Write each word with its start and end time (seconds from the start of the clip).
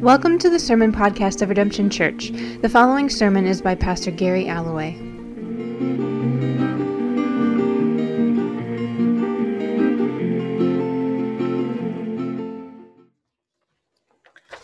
Welcome 0.00 0.38
to 0.40 0.50
the 0.50 0.58
Sermon 0.58 0.92
Podcast 0.92 1.40
of 1.40 1.48
Redemption 1.48 1.88
Church. 1.88 2.30
The 2.60 2.68
following 2.68 3.08
sermon 3.08 3.46
is 3.46 3.62
by 3.62 3.74
Pastor 3.74 4.10
Gary 4.10 4.46
Alloway. 4.48 4.92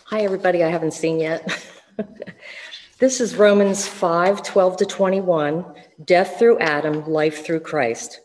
Hi, 0.05 0.21
everybody 0.21 0.63
I 0.63 0.69
haven't 0.69 0.93
seen 0.93 1.19
yet. 1.19 1.47
this 2.99 3.19
is 3.19 3.35
Romans 3.35 3.87
5 3.87 4.43
12 4.43 4.77
to 4.77 4.85
21 4.85 5.65
Death 6.05 6.37
through 6.37 6.59
Adam, 6.59 7.05
life 7.07 7.45
through 7.45 7.61
Christ. 7.61 8.19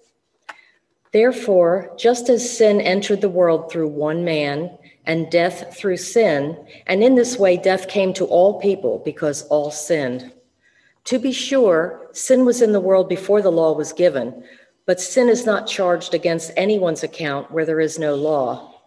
Therefore, 1.13 1.95
just 1.99 2.29
as 2.29 2.57
sin 2.57 2.81
entered 2.81 3.21
the 3.21 3.29
world 3.29 3.71
through 3.71 3.89
one 3.89 4.25
man, 4.25 4.79
and 5.07 5.31
death 5.31 5.77
through 5.77 5.97
sin, 5.97 6.57
and 6.87 7.03
in 7.03 7.15
this 7.15 7.39
way 7.39 7.57
death 7.57 7.89
came 7.89 8.13
to 8.15 8.25
all 8.27 8.61
people 8.61 9.03
because 9.05 9.43
all 9.47 9.71
sinned. 9.71 10.33
To 11.05 11.19
be 11.19 11.33
sure, 11.33 12.09
sin 12.13 12.45
was 12.45 12.63
in 12.63 12.73
the 12.73 12.81
world 12.81 13.09
before 13.09 13.43
the 13.43 13.51
law 13.51 13.73
was 13.73 13.93
given, 13.93 14.45
but 14.87 15.01
sin 15.01 15.29
is 15.29 15.47
not 15.47 15.67
charged 15.67 16.15
against 16.15 16.53
anyone's 16.57 17.03
account 17.03 17.51
where 17.51 17.67
there 17.67 17.81
is 17.81 17.99
no 17.99 18.15
law. 18.15 18.81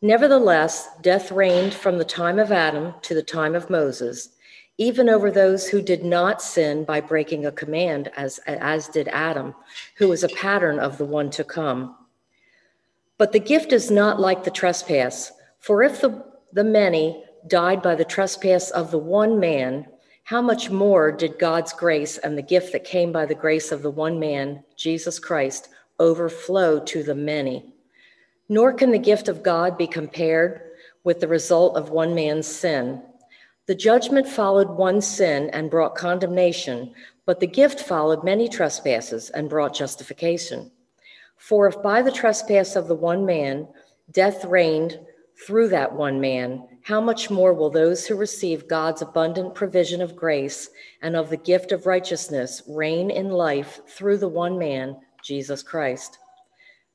Nevertheless, 0.00 0.88
death 1.02 1.32
reigned 1.32 1.74
from 1.74 1.98
the 1.98 2.04
time 2.04 2.38
of 2.38 2.52
Adam 2.52 2.94
to 3.02 3.14
the 3.14 3.22
time 3.22 3.56
of 3.56 3.70
Moses, 3.70 4.28
even 4.76 5.08
over 5.08 5.28
those 5.28 5.68
who 5.68 5.82
did 5.82 6.04
not 6.04 6.40
sin 6.40 6.84
by 6.84 7.00
breaking 7.00 7.46
a 7.46 7.52
command, 7.52 8.12
as, 8.16 8.38
as 8.46 8.86
did 8.86 9.08
Adam, 9.08 9.54
who 9.96 10.06
was 10.06 10.22
a 10.22 10.28
pattern 10.28 10.78
of 10.78 10.98
the 10.98 11.04
one 11.04 11.30
to 11.30 11.42
come. 11.42 11.96
But 13.16 13.32
the 13.32 13.40
gift 13.40 13.72
is 13.72 13.90
not 13.90 14.20
like 14.20 14.44
the 14.44 14.52
trespass, 14.52 15.32
for 15.58 15.82
if 15.82 16.00
the, 16.00 16.24
the 16.52 16.64
many 16.64 17.24
died 17.46 17.82
by 17.82 17.94
the 17.94 18.04
trespass 18.04 18.70
of 18.70 18.90
the 18.90 18.98
one 18.98 19.38
man, 19.38 19.86
how 20.24 20.42
much 20.42 20.70
more 20.70 21.10
did 21.10 21.38
God's 21.38 21.72
grace 21.72 22.18
and 22.18 22.36
the 22.36 22.42
gift 22.42 22.72
that 22.72 22.84
came 22.84 23.12
by 23.12 23.26
the 23.26 23.34
grace 23.34 23.72
of 23.72 23.82
the 23.82 23.90
one 23.90 24.18
man, 24.18 24.62
Jesus 24.76 25.18
Christ, 25.18 25.68
overflow 25.98 26.80
to 26.80 27.02
the 27.02 27.14
many? 27.14 27.72
Nor 28.48 28.72
can 28.72 28.90
the 28.90 28.98
gift 28.98 29.28
of 29.28 29.42
God 29.42 29.78
be 29.78 29.86
compared 29.86 30.62
with 31.04 31.20
the 31.20 31.28
result 31.28 31.76
of 31.76 31.90
one 31.90 32.14
man's 32.14 32.46
sin. 32.46 33.02
The 33.66 33.74
judgment 33.74 34.26
followed 34.26 34.68
one 34.68 35.00
sin 35.00 35.50
and 35.50 35.70
brought 35.70 35.94
condemnation, 35.94 36.94
but 37.26 37.40
the 37.40 37.46
gift 37.46 37.80
followed 37.80 38.24
many 38.24 38.48
trespasses 38.48 39.30
and 39.30 39.50
brought 39.50 39.74
justification. 39.74 40.70
For 41.36 41.66
if 41.68 41.82
by 41.82 42.02
the 42.02 42.12
trespass 42.12 42.76
of 42.76 42.88
the 42.88 42.94
one 42.94 43.24
man 43.24 43.68
death 44.10 44.44
reigned 44.44 44.98
through 45.46 45.68
that 45.68 45.92
one 45.92 46.20
man, 46.20 46.66
how 46.82 47.00
much 47.00 47.30
more 47.30 47.52
will 47.52 47.70
those 47.70 48.06
who 48.06 48.16
receive 48.16 48.68
God's 48.68 49.02
abundant 49.02 49.54
provision 49.54 50.02
of 50.02 50.16
grace 50.16 50.70
and 51.02 51.14
of 51.14 51.30
the 51.30 51.36
gift 51.36 51.70
of 51.70 51.86
righteousness 51.86 52.62
reign 52.68 53.10
in 53.10 53.28
life 53.28 53.80
through 53.86 54.18
the 54.18 54.28
one 54.28 54.58
man, 54.58 54.96
Jesus 55.22 55.62
Christ? 55.62 56.18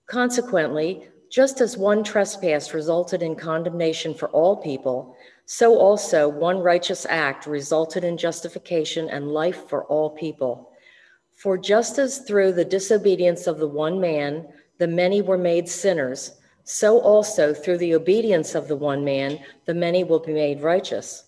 Consequently, 0.08 1.08
just 1.32 1.62
as 1.62 1.78
one 1.78 2.04
trespass 2.04 2.74
resulted 2.74 3.24
in 3.24 3.36
condemnation 3.36 4.14
for 4.14 4.30
all 4.30 4.58
people, 4.58 5.16
so 5.46 5.78
also 5.78 6.28
one 6.28 6.60
righteous 6.60 7.06
act 7.10 7.48
resulted 7.48 8.04
in 8.04 8.18
justification 8.18 9.10
and 9.10 9.32
life 9.32 9.68
for 9.68 9.86
all 9.86 10.12
people. 10.12 10.70
For 11.36 11.58
just 11.58 11.98
as 11.98 12.20
through 12.20 12.54
the 12.54 12.66
disobedience 12.66 13.48
of 13.48 13.58
the 13.58 13.68
one 13.68 14.00
man, 14.00 14.48
the 14.78 14.88
many 14.88 15.22
were 15.22 15.38
made 15.38 15.68
sinners, 15.68 16.38
so 16.64 17.00
also 17.00 17.54
through 17.54 17.78
the 17.78 17.96
obedience 17.96 18.56
of 18.56 18.68
the 18.68 18.76
one 18.76 19.04
man, 19.04 19.40
the 19.66 19.74
many 19.74 20.04
will 20.04 20.20
be 20.20 20.34
made 20.34 20.62
righteous. 20.62 21.26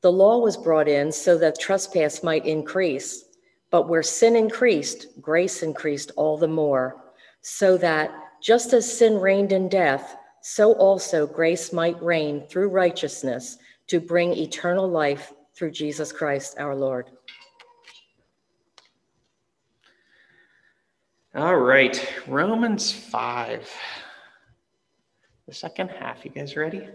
The 0.00 0.12
law 0.12 0.38
was 0.38 0.56
brought 0.56 0.88
in 0.88 1.12
so 1.12 1.38
that 1.38 1.58
trespass 1.58 2.22
might 2.22 2.46
increase, 2.46 3.24
but 3.70 3.88
where 3.88 4.02
sin 4.02 4.36
increased, 4.36 5.08
grace 5.20 5.62
increased 5.62 6.12
all 6.16 6.36
the 6.36 6.48
more, 6.48 7.02
so 7.40 7.76
that 7.78 8.10
just 8.42 8.72
as 8.72 8.90
sin 8.90 9.18
reigned 9.18 9.52
in 9.52 9.68
death, 9.68 10.16
so 10.42 10.72
also 10.74 11.26
grace 11.26 11.72
might 11.72 12.02
reign 12.02 12.46
through 12.48 12.68
righteousness 12.68 13.58
to 13.86 14.00
bring 14.00 14.32
eternal 14.34 14.88
life 14.88 15.32
through 15.54 15.70
Jesus 15.70 16.12
Christ 16.12 16.56
our 16.58 16.74
Lord. 16.74 17.10
All 21.34 21.56
right, 21.56 22.12
Romans 22.28 22.92
5. 22.92 23.68
The 25.46 25.54
second 25.54 25.88
half. 25.88 26.24
You 26.24 26.30
guys 26.30 26.56
ready? 26.56 26.88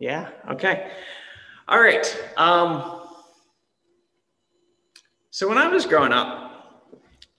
Yeah, 0.00 0.30
okay. 0.50 0.90
All 1.68 1.80
right. 1.80 2.04
Um, 2.36 3.02
so 5.30 5.48
when 5.48 5.58
I 5.58 5.68
was 5.68 5.86
growing 5.86 6.12
up, 6.12 6.90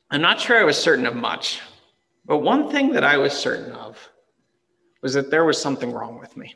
I'm 0.10 0.22
not 0.22 0.40
sure 0.40 0.58
I 0.58 0.64
was 0.64 0.78
certain 0.78 1.06
of 1.06 1.16
much, 1.16 1.60
but 2.26 2.38
one 2.38 2.72
thing 2.72 2.92
that 2.94 3.04
I 3.04 3.18
was 3.18 3.34
certain 3.34 3.74
of 3.74 3.98
was 5.02 5.14
that 5.14 5.30
there 5.30 5.44
was 5.44 5.62
something 5.62 5.92
wrong 5.92 6.20
with 6.20 6.38
me. 6.38 6.56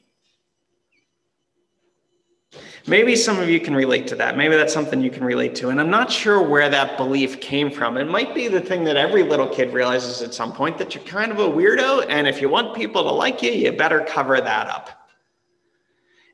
Maybe 2.90 3.18
some 3.18 3.38
of 3.38 3.50
you 3.50 3.60
can 3.60 3.76
relate 3.76 4.08
to 4.08 4.16
that. 4.16 4.38
Maybe 4.38 4.56
that's 4.56 4.74
something 4.74 5.02
you 5.02 5.12
can 5.12 5.26
relate 5.26 5.56
to. 5.56 5.70
And 5.70 5.82
I'm 5.82 5.90
not 5.90 6.10
sure 6.10 6.42
where 6.42 6.70
that 6.70 6.96
belief 6.96 7.42
came 7.42 7.70
from. 7.70 7.98
It 7.98 8.06
might 8.06 8.34
be 8.34 8.48
the 8.48 8.62
thing 8.62 8.86
that 8.86 8.96
every 8.96 9.24
little 9.24 9.48
kid 9.48 9.74
realizes 9.74 10.22
at 10.22 10.34
some 10.34 10.54
point 10.54 10.78
that 10.78 10.96
you're 10.96 11.04
kind 11.04 11.34
of 11.34 11.40
a 11.40 11.50
weirdo. 11.50 12.06
And 12.08 12.30
if 12.30 12.40
you 12.40 12.48
want 12.48 12.78
people 12.78 13.04
to 13.04 13.12
like 13.12 13.42
you, 13.42 13.52
you 13.52 13.74
better 13.74 14.06
cover 14.08 14.40
that 14.40 14.68
up. 14.68 15.10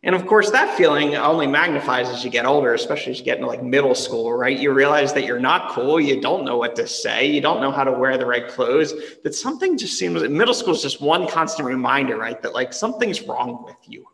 And 0.04 0.14
of 0.14 0.28
course, 0.28 0.52
that 0.52 0.78
feeling 0.78 1.16
only 1.16 1.48
magnifies 1.48 2.10
as 2.10 2.24
you 2.24 2.30
get 2.30 2.46
older, 2.46 2.76
especially 2.76 3.14
as 3.14 3.20
you 3.20 3.26
get 3.26 3.38
into 3.38 3.48
like 3.48 3.64
middle 3.64 3.96
school, 3.96 4.32
right? 4.32 4.60
You 4.60 4.74
realize 4.74 5.12
that 5.14 5.26
you're 5.26 5.40
not 5.40 5.72
cool. 5.72 6.00
You 6.00 6.22
don't 6.22 6.46
know 6.46 6.58
what 6.58 6.76
to 6.76 6.86
say. 6.86 7.26
You 7.26 7.42
don't 7.42 7.62
know 7.62 7.72
how 7.72 7.84
to 7.84 7.92
wear 7.92 8.16
the 8.16 8.28
right 8.28 8.48
clothes. 8.48 8.94
That 9.24 9.34
something 9.34 9.76
just 9.76 9.98
seems, 9.98 10.22
middle 10.30 10.54
school 10.54 10.76
is 10.76 10.84
just 10.84 11.02
one 11.02 11.28
constant 11.28 11.68
reminder, 11.68 12.16
right? 12.16 12.40
That 12.44 12.54
like 12.54 12.74
something's 12.74 13.24
wrong 13.24 13.64
with 13.64 13.78
you. 13.88 14.06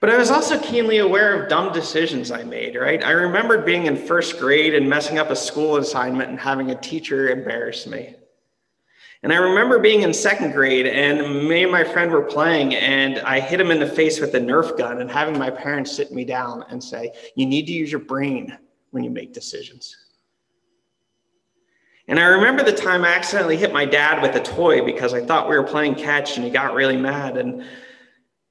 But 0.00 0.10
I 0.10 0.18
was 0.18 0.30
also 0.30 0.58
keenly 0.58 0.98
aware 0.98 1.40
of 1.40 1.48
dumb 1.48 1.72
decisions 1.72 2.30
I 2.30 2.42
made, 2.44 2.76
right? 2.76 3.02
I 3.02 3.12
remembered 3.12 3.64
being 3.64 3.86
in 3.86 3.96
first 3.96 4.38
grade 4.38 4.74
and 4.74 4.88
messing 4.88 5.18
up 5.18 5.30
a 5.30 5.36
school 5.36 5.76
assignment 5.76 6.28
and 6.28 6.38
having 6.38 6.70
a 6.70 6.80
teacher 6.80 7.30
embarrass 7.30 7.86
me. 7.86 8.14
And 9.22 9.32
I 9.32 9.36
remember 9.38 9.78
being 9.78 10.02
in 10.02 10.12
second 10.12 10.52
grade 10.52 10.86
and 10.86 11.48
me 11.48 11.62
and 11.62 11.72
my 11.72 11.82
friend 11.82 12.12
were 12.12 12.22
playing 12.22 12.74
and 12.74 13.18
I 13.20 13.40
hit 13.40 13.60
him 13.60 13.70
in 13.70 13.80
the 13.80 13.88
face 13.88 14.20
with 14.20 14.34
a 14.34 14.38
Nerf 14.38 14.76
gun 14.76 15.00
and 15.00 15.10
having 15.10 15.38
my 15.38 15.50
parents 15.50 15.96
sit 15.96 16.12
me 16.12 16.24
down 16.24 16.64
and 16.68 16.82
say, 16.84 17.12
You 17.34 17.46
need 17.46 17.66
to 17.66 17.72
use 17.72 17.90
your 17.90 18.02
brain 18.02 18.56
when 18.90 19.02
you 19.02 19.10
make 19.10 19.32
decisions. 19.32 19.96
And 22.08 22.20
I 22.20 22.24
remember 22.26 22.62
the 22.62 22.72
time 22.72 23.04
I 23.04 23.08
accidentally 23.08 23.56
hit 23.56 23.72
my 23.72 23.84
dad 23.84 24.22
with 24.22 24.36
a 24.36 24.40
toy 24.40 24.84
because 24.84 25.12
I 25.12 25.24
thought 25.24 25.48
we 25.48 25.56
were 25.56 25.64
playing 25.64 25.96
catch 25.96 26.36
and 26.36 26.44
he 26.44 26.52
got 26.52 26.74
really 26.74 26.96
mad. 26.96 27.36
And 27.36 27.64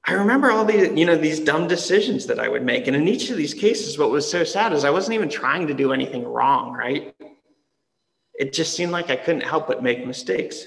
I 0.08 0.12
remember 0.12 0.52
all 0.52 0.64
these, 0.64 0.96
you 0.96 1.04
know, 1.04 1.16
these 1.16 1.40
dumb 1.40 1.66
decisions 1.66 2.26
that 2.26 2.38
I 2.38 2.48
would 2.48 2.64
make. 2.64 2.86
And 2.86 2.94
in 2.94 3.08
each 3.08 3.30
of 3.30 3.36
these 3.36 3.52
cases, 3.52 3.98
what 3.98 4.10
was 4.10 4.30
so 4.30 4.44
sad 4.44 4.72
is 4.72 4.84
I 4.84 4.90
wasn't 4.90 5.14
even 5.14 5.28
trying 5.28 5.66
to 5.66 5.74
do 5.74 5.92
anything 5.92 6.24
wrong, 6.24 6.72
right? 6.72 7.14
It 8.34 8.52
just 8.52 8.76
seemed 8.76 8.92
like 8.92 9.10
I 9.10 9.16
couldn't 9.16 9.42
help 9.42 9.66
but 9.66 9.82
make 9.82 10.06
mistakes. 10.06 10.64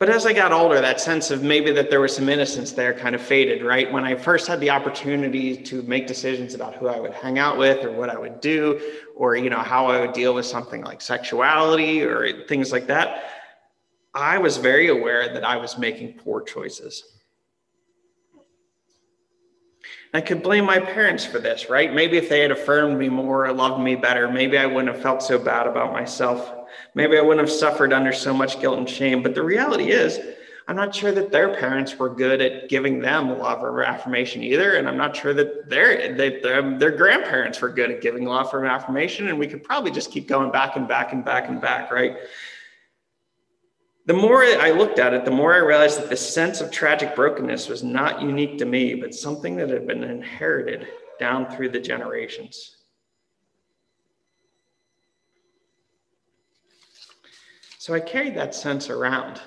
But 0.00 0.10
as 0.10 0.26
I 0.26 0.32
got 0.32 0.50
older, 0.50 0.80
that 0.80 1.00
sense 1.00 1.30
of 1.30 1.44
maybe 1.44 1.70
that 1.70 1.88
there 1.88 2.00
was 2.00 2.14
some 2.14 2.28
innocence 2.28 2.72
there 2.72 2.92
kind 2.92 3.14
of 3.14 3.22
faded, 3.22 3.62
right? 3.62 3.90
When 3.90 4.04
I 4.04 4.16
first 4.16 4.48
had 4.48 4.58
the 4.58 4.70
opportunity 4.70 5.56
to 5.56 5.82
make 5.82 6.08
decisions 6.08 6.54
about 6.54 6.74
who 6.74 6.88
I 6.88 6.98
would 6.98 7.14
hang 7.14 7.38
out 7.38 7.56
with 7.56 7.84
or 7.84 7.92
what 7.92 8.10
I 8.10 8.18
would 8.18 8.40
do, 8.40 8.80
or, 9.14 9.36
you 9.36 9.48
know, 9.48 9.60
how 9.60 9.86
I 9.86 10.00
would 10.00 10.12
deal 10.12 10.34
with 10.34 10.44
something 10.44 10.82
like 10.82 11.00
sexuality 11.00 12.02
or 12.02 12.44
things 12.46 12.72
like 12.72 12.88
that, 12.88 13.33
I 14.14 14.38
was 14.38 14.56
very 14.58 14.88
aware 14.88 15.32
that 15.32 15.44
I 15.44 15.56
was 15.56 15.76
making 15.76 16.14
poor 16.14 16.40
choices. 16.40 17.02
I 20.12 20.20
could 20.20 20.44
blame 20.44 20.64
my 20.64 20.78
parents 20.78 21.24
for 21.24 21.40
this, 21.40 21.68
right? 21.68 21.92
Maybe 21.92 22.16
if 22.16 22.28
they 22.28 22.38
had 22.38 22.52
affirmed 22.52 22.96
me 22.96 23.08
more 23.08 23.46
or 23.46 23.52
loved 23.52 23.82
me 23.82 23.96
better, 23.96 24.30
maybe 24.30 24.56
I 24.56 24.64
wouldn't 24.64 24.94
have 24.94 25.02
felt 25.02 25.24
so 25.24 25.40
bad 25.40 25.66
about 25.66 25.92
myself. 25.92 26.68
Maybe 26.94 27.18
I 27.18 27.20
wouldn't 27.20 27.48
have 27.48 27.56
suffered 27.56 27.92
under 27.92 28.12
so 28.12 28.32
much 28.32 28.60
guilt 28.60 28.78
and 28.78 28.88
shame. 28.88 29.24
But 29.24 29.34
the 29.34 29.42
reality 29.42 29.90
is, 29.90 30.20
I'm 30.68 30.76
not 30.76 30.94
sure 30.94 31.10
that 31.10 31.32
their 31.32 31.52
parents 31.56 31.98
were 31.98 32.08
good 32.08 32.40
at 32.40 32.68
giving 32.68 33.00
them 33.00 33.38
love 33.40 33.64
or 33.64 33.82
affirmation 33.82 34.44
either. 34.44 34.76
And 34.76 34.88
I'm 34.88 34.96
not 34.96 35.16
sure 35.16 35.34
that 35.34 35.68
their, 35.68 36.14
that 36.14 36.42
their, 36.44 36.78
their 36.78 36.92
grandparents 36.92 37.60
were 37.60 37.68
good 37.68 37.90
at 37.90 38.00
giving 38.00 38.24
love 38.24 38.54
or 38.54 38.64
affirmation. 38.64 39.28
And 39.28 39.38
we 39.38 39.48
could 39.48 39.64
probably 39.64 39.90
just 39.90 40.12
keep 40.12 40.28
going 40.28 40.52
back 40.52 40.76
and 40.76 40.86
back 40.86 41.12
and 41.12 41.24
back 41.24 41.48
and 41.48 41.60
back, 41.60 41.90
right? 41.90 42.16
The 44.06 44.14
more 44.14 44.44
I 44.44 44.70
looked 44.70 44.98
at 44.98 45.14
it, 45.14 45.24
the 45.24 45.30
more 45.30 45.54
I 45.54 45.58
realized 45.58 45.98
that 45.98 46.10
the 46.10 46.16
sense 46.16 46.60
of 46.60 46.70
tragic 46.70 47.16
brokenness 47.16 47.68
was 47.68 47.82
not 47.82 48.20
unique 48.20 48.58
to 48.58 48.66
me, 48.66 48.94
but 48.94 49.14
something 49.14 49.56
that 49.56 49.70
had 49.70 49.86
been 49.86 50.04
inherited 50.04 50.86
down 51.18 51.50
through 51.50 51.70
the 51.70 51.80
generations. 51.80 52.76
So 57.78 57.94
I 57.94 58.00
carried 58.00 58.34
that 58.36 58.54
sense 58.54 58.90
around 58.90 59.40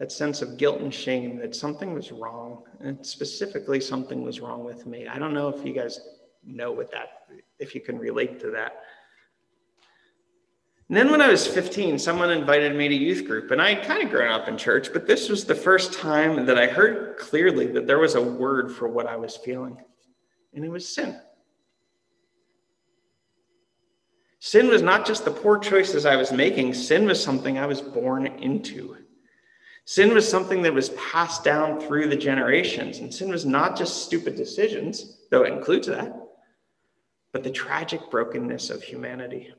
that 0.00 0.10
sense 0.10 0.40
of 0.40 0.56
guilt 0.56 0.80
and 0.80 0.92
shame 0.92 1.36
that 1.38 1.54
something 1.54 1.92
was 1.92 2.10
wrong, 2.10 2.62
and 2.80 3.04
specifically 3.04 3.80
something 3.80 4.22
was 4.22 4.40
wrong 4.40 4.64
with 4.64 4.86
me. 4.86 5.06
I 5.06 5.18
don't 5.18 5.34
know 5.34 5.48
if 5.48 5.64
you 5.64 5.74
guys 5.74 6.00
know 6.42 6.72
what 6.72 6.90
that, 6.92 7.26
if 7.58 7.74
you 7.74 7.82
can 7.82 7.98
relate 7.98 8.40
to 8.40 8.50
that. 8.50 8.82
And 10.90 10.96
then 10.96 11.12
when 11.12 11.22
I 11.22 11.28
was 11.28 11.46
15, 11.46 12.00
someone 12.00 12.32
invited 12.32 12.74
me 12.74 12.88
to 12.88 12.94
youth 12.96 13.24
group, 13.24 13.52
and 13.52 13.62
I 13.62 13.74
had 13.74 13.86
kind 13.86 14.02
of 14.02 14.10
grown 14.10 14.32
up 14.32 14.48
in 14.48 14.58
church, 14.58 14.92
but 14.92 15.06
this 15.06 15.28
was 15.28 15.44
the 15.44 15.54
first 15.54 15.92
time 15.92 16.46
that 16.46 16.58
I 16.58 16.66
heard 16.66 17.16
clearly 17.16 17.68
that 17.68 17.86
there 17.86 18.00
was 18.00 18.16
a 18.16 18.20
word 18.20 18.72
for 18.72 18.88
what 18.88 19.06
I 19.06 19.14
was 19.14 19.36
feeling, 19.36 19.80
and 20.52 20.64
it 20.64 20.68
was 20.68 20.92
sin. 20.92 21.20
Sin 24.40 24.66
was 24.66 24.82
not 24.82 25.06
just 25.06 25.24
the 25.24 25.30
poor 25.30 25.60
choices 25.60 26.06
I 26.06 26.16
was 26.16 26.32
making, 26.32 26.74
sin 26.74 27.06
was 27.06 27.22
something 27.22 27.56
I 27.56 27.66
was 27.66 27.80
born 27.80 28.26
into. 28.26 28.96
Sin 29.84 30.12
was 30.12 30.28
something 30.28 30.60
that 30.62 30.74
was 30.74 30.88
passed 30.90 31.44
down 31.44 31.80
through 31.80 32.08
the 32.08 32.16
generations. 32.16 32.98
And 32.98 33.14
sin 33.14 33.28
was 33.28 33.46
not 33.46 33.76
just 33.76 34.04
stupid 34.04 34.34
decisions, 34.34 35.18
though 35.30 35.44
it 35.44 35.52
includes 35.52 35.86
that, 35.86 36.16
but 37.32 37.44
the 37.44 37.50
tragic 37.50 38.10
brokenness 38.10 38.70
of 38.70 38.82
humanity. 38.82 39.54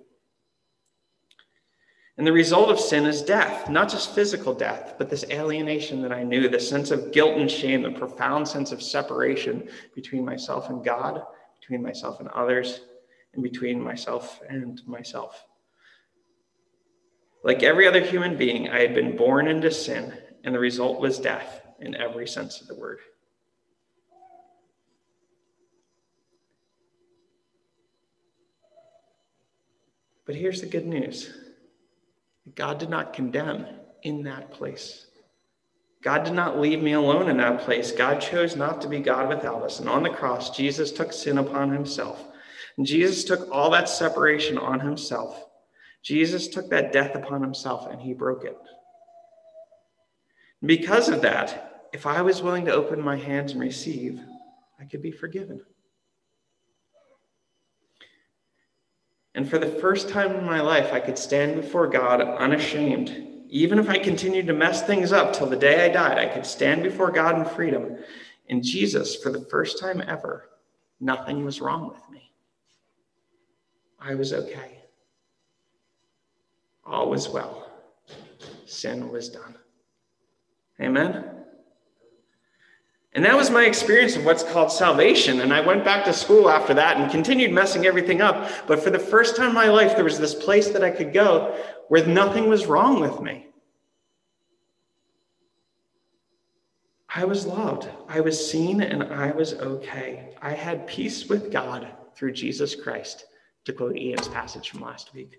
And 2.18 2.28
the 2.28 2.34
result 2.34 2.69
of 2.69 2.80
sin 2.80 3.06
is 3.06 3.22
death, 3.22 3.69
not 3.69 3.90
just 3.90 4.13
physical 4.13 4.54
death, 4.54 4.96
but 4.98 5.10
this 5.10 5.24
alienation 5.30 6.02
that 6.02 6.12
I 6.12 6.24
knew, 6.24 6.50
the 6.50 6.60
sense 6.60 6.92
of 6.92 7.12
guilt 7.12 7.38
and 7.38 7.50
shame, 7.50 7.81
the 7.81 7.92
profound 7.92 8.48
sense 8.48 8.72
of 8.72 8.81
separation 8.81 9.69
between 9.96 10.25
myself 10.25 10.69
and 10.69 10.84
God, 10.84 11.24
between 11.60 11.81
myself 11.81 12.19
and 12.19 12.28
others, 12.30 12.81
and 13.34 13.42
between 13.42 13.81
myself 13.81 14.42
and 14.50 14.86
myself. 14.86 15.46
Like 17.44 17.63
every 17.63 17.88
other 17.88 18.02
human 18.02 18.38
being, 18.38 18.69
I 18.69 18.81
had 18.81 18.94
been 18.94 19.16
born 19.16 19.48
into 19.48 19.72
sin, 19.72 20.13
and 20.44 20.54
the 20.54 20.60
result 20.60 21.00
was 21.00 21.18
death 21.18 21.62
in 21.80 21.96
every 21.96 22.28
sense 22.28 22.62
of 22.62 22.68
the 22.68 22.75
word. 22.75 23.00
But 30.25 30.36
here's 30.36 30.62
the 30.62 30.68
good 30.68 30.86
news 30.86 31.34
God 32.56 32.80
did 32.80 32.89
not 32.89 33.13
condemn 33.13 33.65
in 34.03 34.24
that 34.24 34.51
place. 34.51 35.07
God 36.03 36.24
did 36.24 36.33
not 36.33 36.59
leave 36.59 36.81
me 36.81 36.94
alone 36.94 37.30
in 37.30 37.38
that 37.38 37.62
place. 37.62 37.92
God 37.92 38.19
chose 38.19 38.56
not 38.56 38.81
to 38.81 38.89
be 38.89 39.00
God 39.00 39.30
without 39.30 39.62
us. 39.62 39.80
And 39.80 39.88
on 39.88 40.03
the 40.03 40.09
cross, 40.09 40.56
Jesus 40.56 40.92
took 40.92 41.13
sin 41.13 41.38
upon 41.38 41.71
himself. 41.71 42.25
And 42.77 42.86
Jesus 42.86 43.24
took 43.24 43.48
all 43.51 43.69
that 43.71 43.88
separation 43.88 44.57
on 44.57 44.80
himself 44.80 45.45
Jesus 46.03 46.48
took 46.48 46.69
that 46.69 46.92
death 46.92 47.15
upon 47.15 47.42
himself 47.42 47.88
and 47.92 48.01
he 48.01 48.13
broke 48.13 48.44
it. 48.44 48.57
Because 50.63 51.09
of 51.09 51.21
that, 51.21 51.88
if 51.94 52.06
I 52.06 52.21
was 52.21 52.42
willing 52.42 52.65
to 52.65 52.74
open 52.74 53.01
my 53.01 53.18
hands 53.18 53.51
and 53.51 53.62
receive, 53.62 54.19
I 54.80 54.86
could 54.86 55.01
be 55.01 55.12
forgiven. 55.12 55.62
And 59.33 59.50
for 59.50 59.57
the 59.57 59.68
first 59.80 60.10
time 60.10 60.36
in 60.36 60.45
my 60.45 60.62
life, 60.62 60.92
I 60.92 61.00
could 61.00 61.18
stand 61.18 61.56
before 61.56 61.88
God 61.88 62.22
unashamed. 62.22 63.45
Even 63.50 63.80
if 63.80 63.89
I 63.89 63.98
continued 63.98 64.48
to 64.48 64.54
mess 64.54 64.86
things 64.86 65.12
up 65.12 65.33
till 65.33 65.48
the 65.48 65.56
day 65.56 65.86
I 65.86 65.89
died, 65.89 66.18
I 66.18 66.28
could 66.28 66.45
stand 66.45 66.83
before 66.83 67.12
God 67.12 67.38
in 67.38 67.45
freedom. 67.54 67.98
In 68.48 68.62
Jesus, 68.62 69.16
for 69.16 69.31
the 69.31 69.45
first 69.45 69.80
time 69.80 70.01
ever, 70.06 70.50
nothing 71.00 71.45
was 71.45 71.62
wrong 71.62 71.88
with 71.89 72.10
me. 72.10 72.31
I 74.00 74.16
was 74.16 74.33
okay 74.33 74.81
all 76.92 77.10
was 77.10 77.30
well. 77.30 77.69
Sin 78.66 79.10
was 79.10 79.30
done. 79.30 79.56
Amen? 80.80 81.41
And 83.13 83.25
that 83.25 83.36
was 83.36 83.50
my 83.50 83.66
experience 83.66 84.16
of 84.16 84.24
what's 84.24 84.44
called 84.44 84.72
salvation. 84.72 85.42
And 85.42 85.54
I 85.54 85.60
went 85.60 85.84
back 85.84 86.06
to 86.06 86.13
school 86.13 86.50
after 86.50 86.74
that 86.75 86.98
and 86.98 87.12
continued 87.12 87.52
messing 87.52 87.86
everything 87.86 88.22
up. 88.22 88.50
But 88.68 88.81
for 88.81 88.90
the 88.90 89.00
first 89.00 89.36
time 89.36 89.50
in 89.50 89.56
my 89.56 89.68
life, 89.68 89.96
there 89.96 90.06
was 90.06 90.18
this 90.18 90.34
place 90.34 90.69
that 90.69 90.84
I 90.84 90.92
could 90.92 91.12
go 91.12 91.62
where 91.90 92.06
nothing 92.06 92.48
was 92.48 92.68
wrong 92.68 93.02
with 93.02 93.19
me. 93.22 93.48
I 97.13 97.25
was 97.25 97.46
loved, 97.46 97.90
I 98.08 98.22
was 98.22 98.50
seen, 98.50 98.80
and 98.81 99.04
I 99.04 99.31
was 99.31 99.56
okay. 99.56 100.34
I 100.42 100.54
had 100.54 100.88
peace 100.88 101.28
with 101.28 101.52
God 101.52 101.86
through 102.16 102.31
Jesus 102.31 102.74
Christ, 102.74 103.25
to 103.66 103.74
quote 103.74 103.98
Ian's 103.98 104.30
passage 104.30 104.69
from 104.69 104.80
last 104.80 105.13
week. 105.13 105.38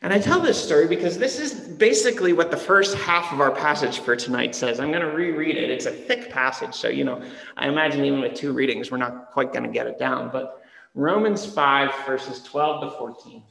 And 0.00 0.12
I 0.12 0.18
tell 0.20 0.40
this 0.40 0.62
story 0.62 0.86
because 0.86 1.18
this 1.18 1.40
is 1.40 1.52
basically 1.52 2.32
what 2.32 2.52
the 2.52 2.56
first 2.56 2.96
half 2.98 3.32
of 3.32 3.40
our 3.40 3.50
passage 3.50 3.98
for 3.98 4.14
tonight 4.14 4.54
says. 4.54 4.78
I'm 4.78 4.90
going 4.90 5.02
to 5.02 5.10
reread 5.10 5.56
it. 5.56 5.70
It's 5.70 5.86
a 5.86 5.90
thick 5.90 6.30
passage. 6.30 6.74
So, 6.74 6.88
you 6.88 7.02
know, 7.02 7.20
I 7.56 7.66
imagine 7.66 8.04
even 8.04 8.20
with 8.20 8.34
two 8.34 8.52
readings, 8.52 8.92
we're 8.92 8.98
not 8.98 9.32
quite 9.32 9.52
going 9.52 9.64
to 9.64 9.72
get 9.72 9.88
it 9.88 9.98
down. 9.98 10.30
But 10.30 10.62
Romans 10.94 11.44
5, 11.44 12.06
verses 12.06 12.42
12 12.44 12.92
to 12.92 12.98
14. 12.98 13.42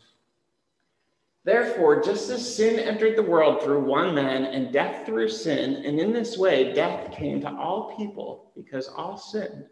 Therefore, 1.43 2.01
just 2.01 2.29
as 2.29 2.55
sin 2.55 2.79
entered 2.79 3.17
the 3.17 3.23
world 3.23 3.61
through 3.61 3.83
one 3.83 4.13
man 4.15 4.45
and 4.45 4.71
death 4.71 5.05
through 5.05 5.29
sin, 5.29 5.85
and 5.85 5.99
in 5.99 6.11
this 6.11 6.37
way 6.37 6.73
death 6.73 7.11
came 7.11 7.39
to 7.41 7.55
all 7.55 7.95
people 7.95 8.51
because 8.55 8.89
all 8.89 9.17
sinned. 9.17 9.65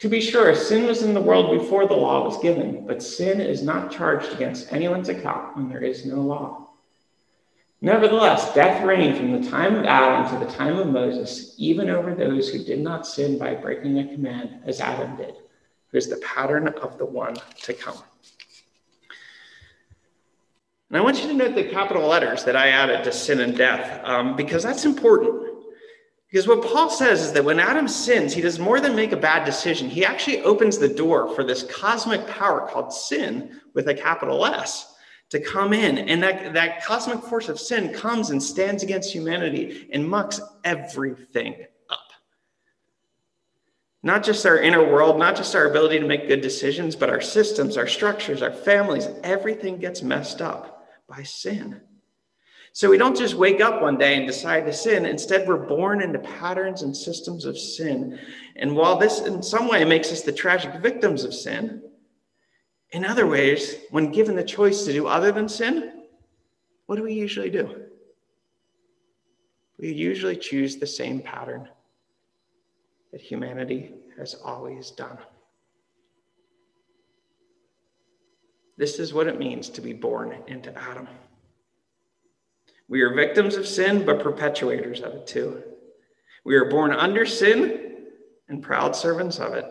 To 0.00 0.08
be 0.08 0.20
sure, 0.22 0.54
sin 0.54 0.86
was 0.86 1.02
in 1.02 1.12
the 1.12 1.20
world 1.20 1.58
before 1.58 1.86
the 1.86 1.94
law 1.94 2.24
was 2.24 2.38
given, 2.38 2.86
but 2.86 3.02
sin 3.02 3.38
is 3.38 3.62
not 3.62 3.92
charged 3.92 4.32
against 4.32 4.72
anyone's 4.72 5.10
account 5.10 5.56
when 5.56 5.68
there 5.68 5.82
is 5.82 6.06
no 6.06 6.22
law. 6.22 6.70
Nevertheless, 7.82 8.54
death 8.54 8.82
reigned 8.82 9.18
from 9.18 9.40
the 9.40 9.50
time 9.50 9.76
of 9.76 9.84
Adam 9.84 10.30
to 10.32 10.44
the 10.44 10.50
time 10.52 10.78
of 10.78 10.86
Moses, 10.86 11.54
even 11.58 11.90
over 11.90 12.14
those 12.14 12.48
who 12.48 12.64
did 12.64 12.80
not 12.80 13.06
sin 13.06 13.38
by 13.38 13.54
breaking 13.54 13.98
a 13.98 14.06
command, 14.06 14.60
as 14.64 14.80
Adam 14.80 15.16
did, 15.16 15.34
who 15.90 15.98
is 15.98 16.08
the 16.08 16.16
pattern 16.18 16.68
of 16.68 16.96
the 16.96 17.06
one 17.06 17.36
to 17.62 17.74
come. 17.74 17.96
And 20.88 20.96
I 20.96 21.02
want 21.02 21.22
you 21.22 21.28
to 21.28 21.34
note 21.34 21.54
the 21.54 21.64
capital 21.64 22.06
letters 22.06 22.42
that 22.44 22.56
I 22.56 22.68
added 22.68 23.04
to 23.04 23.12
sin 23.12 23.40
and 23.40 23.56
death, 23.56 24.02
um, 24.04 24.34
because 24.34 24.62
that's 24.62 24.86
important. 24.86 25.49
Because 26.30 26.46
what 26.46 26.62
Paul 26.62 26.90
says 26.90 27.22
is 27.22 27.32
that 27.32 27.44
when 27.44 27.58
Adam 27.58 27.88
sins, 27.88 28.32
he 28.32 28.40
does 28.40 28.60
more 28.60 28.78
than 28.80 28.94
make 28.94 29.10
a 29.10 29.16
bad 29.16 29.44
decision. 29.44 29.88
He 29.88 30.04
actually 30.04 30.42
opens 30.42 30.78
the 30.78 30.88
door 30.88 31.34
for 31.34 31.42
this 31.42 31.64
cosmic 31.64 32.24
power 32.28 32.68
called 32.68 32.92
sin 32.92 33.60
with 33.74 33.88
a 33.88 33.94
capital 33.94 34.46
S 34.46 34.94
to 35.30 35.40
come 35.40 35.72
in. 35.72 35.98
And 35.98 36.22
that, 36.22 36.52
that 36.54 36.84
cosmic 36.84 37.24
force 37.24 37.48
of 37.48 37.58
sin 37.58 37.92
comes 37.92 38.30
and 38.30 38.40
stands 38.40 38.84
against 38.84 39.12
humanity 39.12 39.88
and 39.92 40.08
mucks 40.08 40.40
everything 40.62 41.66
up. 41.88 41.98
Not 44.04 44.22
just 44.22 44.46
our 44.46 44.58
inner 44.58 44.84
world, 44.84 45.18
not 45.18 45.34
just 45.34 45.56
our 45.56 45.68
ability 45.68 45.98
to 45.98 46.06
make 46.06 46.28
good 46.28 46.42
decisions, 46.42 46.94
but 46.94 47.10
our 47.10 47.20
systems, 47.20 47.76
our 47.76 47.88
structures, 47.88 48.40
our 48.40 48.52
families, 48.52 49.08
everything 49.24 49.78
gets 49.78 50.00
messed 50.00 50.40
up 50.40 50.86
by 51.08 51.24
sin. 51.24 51.80
So 52.72 52.88
we 52.88 52.98
don't 52.98 53.16
just 53.16 53.34
wake 53.34 53.60
up 53.60 53.82
one 53.82 53.98
day 53.98 54.16
and 54.16 54.26
decide 54.26 54.64
to 54.66 54.72
sin. 54.72 55.04
Instead, 55.04 55.46
we're 55.46 55.66
born 55.66 56.02
into 56.02 56.20
patterns 56.20 56.82
and 56.82 56.96
systems 56.96 57.44
of 57.44 57.58
sin. 57.58 58.18
And 58.56 58.76
while 58.76 58.96
this 58.96 59.20
in 59.20 59.42
some 59.42 59.68
way 59.68 59.84
makes 59.84 60.12
us 60.12 60.22
the 60.22 60.32
tragic 60.32 60.80
victims 60.80 61.24
of 61.24 61.34
sin, 61.34 61.82
in 62.92 63.04
other 63.04 63.26
ways, 63.26 63.76
when 63.90 64.12
given 64.12 64.36
the 64.36 64.44
choice 64.44 64.84
to 64.84 64.92
do 64.92 65.06
other 65.06 65.32
than 65.32 65.48
sin, 65.48 66.04
what 66.86 66.96
do 66.96 67.02
we 67.02 67.12
usually 67.12 67.50
do? 67.50 67.82
We 69.78 69.92
usually 69.92 70.36
choose 70.36 70.76
the 70.76 70.86
same 70.86 71.20
pattern 71.20 71.68
that 73.12 73.20
humanity 73.20 73.94
has 74.18 74.34
always 74.34 74.90
done. 74.90 75.18
This 78.76 78.98
is 78.98 79.12
what 79.12 79.26
it 79.26 79.38
means 79.38 79.68
to 79.70 79.80
be 79.80 79.92
born 79.92 80.36
into 80.46 80.76
Adam. 80.76 81.08
We 82.90 83.02
are 83.02 83.14
victims 83.14 83.54
of 83.54 83.68
sin, 83.68 84.04
but 84.04 84.18
perpetuators 84.18 85.00
of 85.00 85.14
it 85.14 85.26
too. 85.28 85.62
We 86.44 86.56
are 86.56 86.64
born 86.64 86.90
under 86.90 87.24
sin 87.24 88.06
and 88.48 88.60
proud 88.60 88.96
servants 88.96 89.38
of 89.38 89.54
it. 89.54 89.64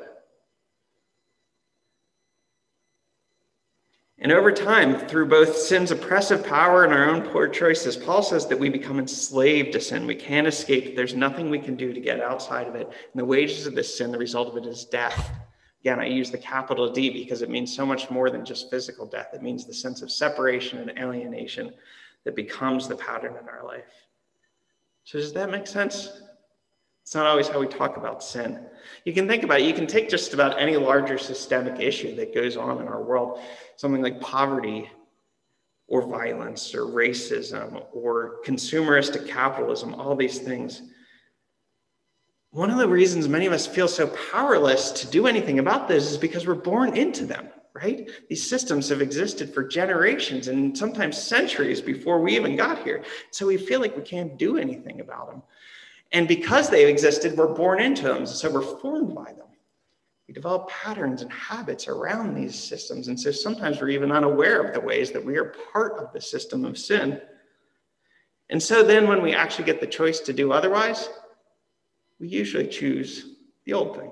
And 4.19 4.31
over 4.31 4.53
time, 4.53 5.07
through 5.07 5.27
both 5.27 5.57
sin's 5.57 5.91
oppressive 5.91 6.45
power 6.45 6.85
and 6.85 6.93
our 6.93 7.09
own 7.09 7.23
poor 7.29 7.49
choices, 7.49 7.97
Paul 7.97 8.23
says 8.23 8.47
that 8.47 8.59
we 8.59 8.69
become 8.69 8.99
enslaved 8.99 9.73
to 9.73 9.81
sin. 9.81 10.07
We 10.07 10.15
can't 10.15 10.47
escape. 10.47 10.95
There's 10.95 11.13
nothing 11.13 11.49
we 11.49 11.59
can 11.59 11.75
do 11.75 11.91
to 11.91 11.99
get 11.99 12.21
outside 12.21 12.67
of 12.67 12.75
it. 12.75 12.87
And 12.87 13.19
the 13.19 13.25
wages 13.25 13.67
of 13.67 13.75
this 13.75 13.97
sin, 13.97 14.13
the 14.13 14.17
result 14.17 14.47
of 14.47 14.57
it 14.63 14.65
is 14.65 14.85
death. 14.85 15.29
Again, 15.81 15.99
I 15.99 16.05
use 16.05 16.31
the 16.31 16.37
capital 16.37 16.91
D 16.91 17.09
because 17.09 17.41
it 17.41 17.49
means 17.49 17.75
so 17.75 17.85
much 17.85 18.09
more 18.09 18.29
than 18.29 18.45
just 18.45 18.69
physical 18.69 19.05
death. 19.05 19.29
It 19.33 19.41
means 19.41 19.65
the 19.65 19.73
sense 19.73 20.01
of 20.01 20.11
separation 20.11 20.79
and 20.79 20.97
alienation 20.97 21.73
that 22.25 22.35
becomes 22.35 22.87
the 22.87 22.95
pattern 22.95 23.35
in 23.41 23.47
our 23.49 23.65
life. 23.65 23.91
So, 25.03 25.17
does 25.17 25.33
that 25.33 25.49
make 25.49 25.67
sense? 25.67 26.21
It's 27.03 27.15
not 27.15 27.25
always 27.25 27.47
how 27.47 27.59
we 27.59 27.65
talk 27.65 27.97
about 27.97 28.23
sin. 28.23 28.63
You 29.03 29.13
can 29.13 29.27
think 29.27 29.43
about 29.43 29.61
it. 29.61 29.65
You 29.65 29.73
can 29.73 29.87
take 29.87 30.09
just 30.09 30.35
about 30.35 30.59
any 30.59 30.77
larger 30.77 31.17
systemic 31.17 31.79
issue 31.81 32.15
that 32.15 32.35
goes 32.35 32.55
on 32.55 32.79
in 32.79 32.87
our 32.87 33.01
world, 33.01 33.39
something 33.77 34.03
like 34.03 34.21
poverty 34.21 34.89
or 35.87 36.05
violence 36.05 36.75
or 36.75 36.81
racism 36.81 37.83
or 37.91 38.41
consumeristic 38.45 39.27
capitalism, 39.27 39.95
all 39.95 40.15
these 40.15 40.37
things. 40.37 40.83
One 42.51 42.69
of 42.69 42.77
the 42.77 42.87
reasons 42.87 43.27
many 43.27 43.47
of 43.47 43.53
us 43.53 43.65
feel 43.65 43.87
so 43.87 44.07
powerless 44.31 44.91
to 44.91 45.07
do 45.07 45.25
anything 45.25 45.57
about 45.57 45.87
this 45.87 46.11
is 46.11 46.17
because 46.17 46.45
we're 46.45 46.55
born 46.55 46.95
into 46.95 47.25
them, 47.25 47.49
right? 47.73 48.09
These 48.29 48.49
systems 48.49 48.89
have 48.89 49.01
existed 49.01 49.53
for 49.53 49.63
generations 49.63 50.47
and 50.47 50.77
sometimes 50.77 51.21
centuries 51.21 51.81
before 51.81 52.19
we 52.19 52.35
even 52.35 52.55
got 52.55 52.83
here. 52.83 53.03
So 53.31 53.47
we 53.47 53.57
feel 53.57 53.79
like 53.79 53.95
we 53.95 54.03
can't 54.03 54.37
do 54.37 54.57
anything 54.57 55.01
about 55.01 55.29
them. 55.29 55.43
And 56.11 56.27
because 56.27 56.69
they 56.69 56.89
existed, 56.89 57.37
we're 57.37 57.53
born 57.53 57.79
into 57.79 58.03
them. 58.03 58.25
So 58.25 58.49
we're 58.51 58.61
formed 58.61 59.13
by 59.13 59.33
them. 59.33 59.45
We 60.27 60.33
develop 60.33 60.69
patterns 60.69 61.21
and 61.21 61.31
habits 61.31 61.87
around 61.87 62.35
these 62.35 62.55
systems. 62.55 63.07
And 63.07 63.19
so 63.19 63.31
sometimes 63.31 63.79
we're 63.79 63.89
even 63.89 64.11
unaware 64.11 64.61
of 64.61 64.73
the 64.73 64.79
ways 64.79 65.11
that 65.11 65.23
we 65.23 65.37
are 65.37 65.55
part 65.71 65.97
of 65.97 66.13
the 66.13 66.21
system 66.21 66.65
of 66.65 66.77
sin. 66.77 67.21
And 68.49 68.61
so 68.61 68.83
then 68.83 69.07
when 69.07 69.21
we 69.21 69.33
actually 69.33 69.65
get 69.65 69.79
the 69.79 69.87
choice 69.87 70.19
to 70.21 70.33
do 70.33 70.51
otherwise, 70.51 71.09
we 72.19 72.27
usually 72.27 72.67
choose 72.67 73.35
the 73.65 73.73
old 73.73 73.97
thing. 73.97 74.11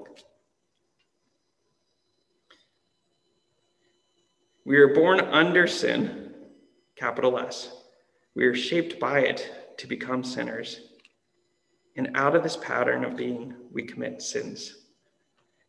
We 4.67 4.75
are 4.79 4.93
born 4.93 5.21
under 5.21 5.65
sin, 5.65 6.33
capital 6.97 7.39
S. 7.39 7.71
We 8.35 8.43
are 8.43 8.53
shaped 8.53 8.99
by 8.99 9.21
it 9.21 9.49
to 9.77 9.87
become 9.87 10.25
sinners. 10.25 10.81
And 11.95 12.09
out 12.15 12.35
of 12.35 12.43
this 12.43 12.57
pattern 12.57 13.05
of 13.05 13.15
being, 13.15 13.55
we 13.71 13.83
commit 13.83 14.21
sins. 14.21 14.75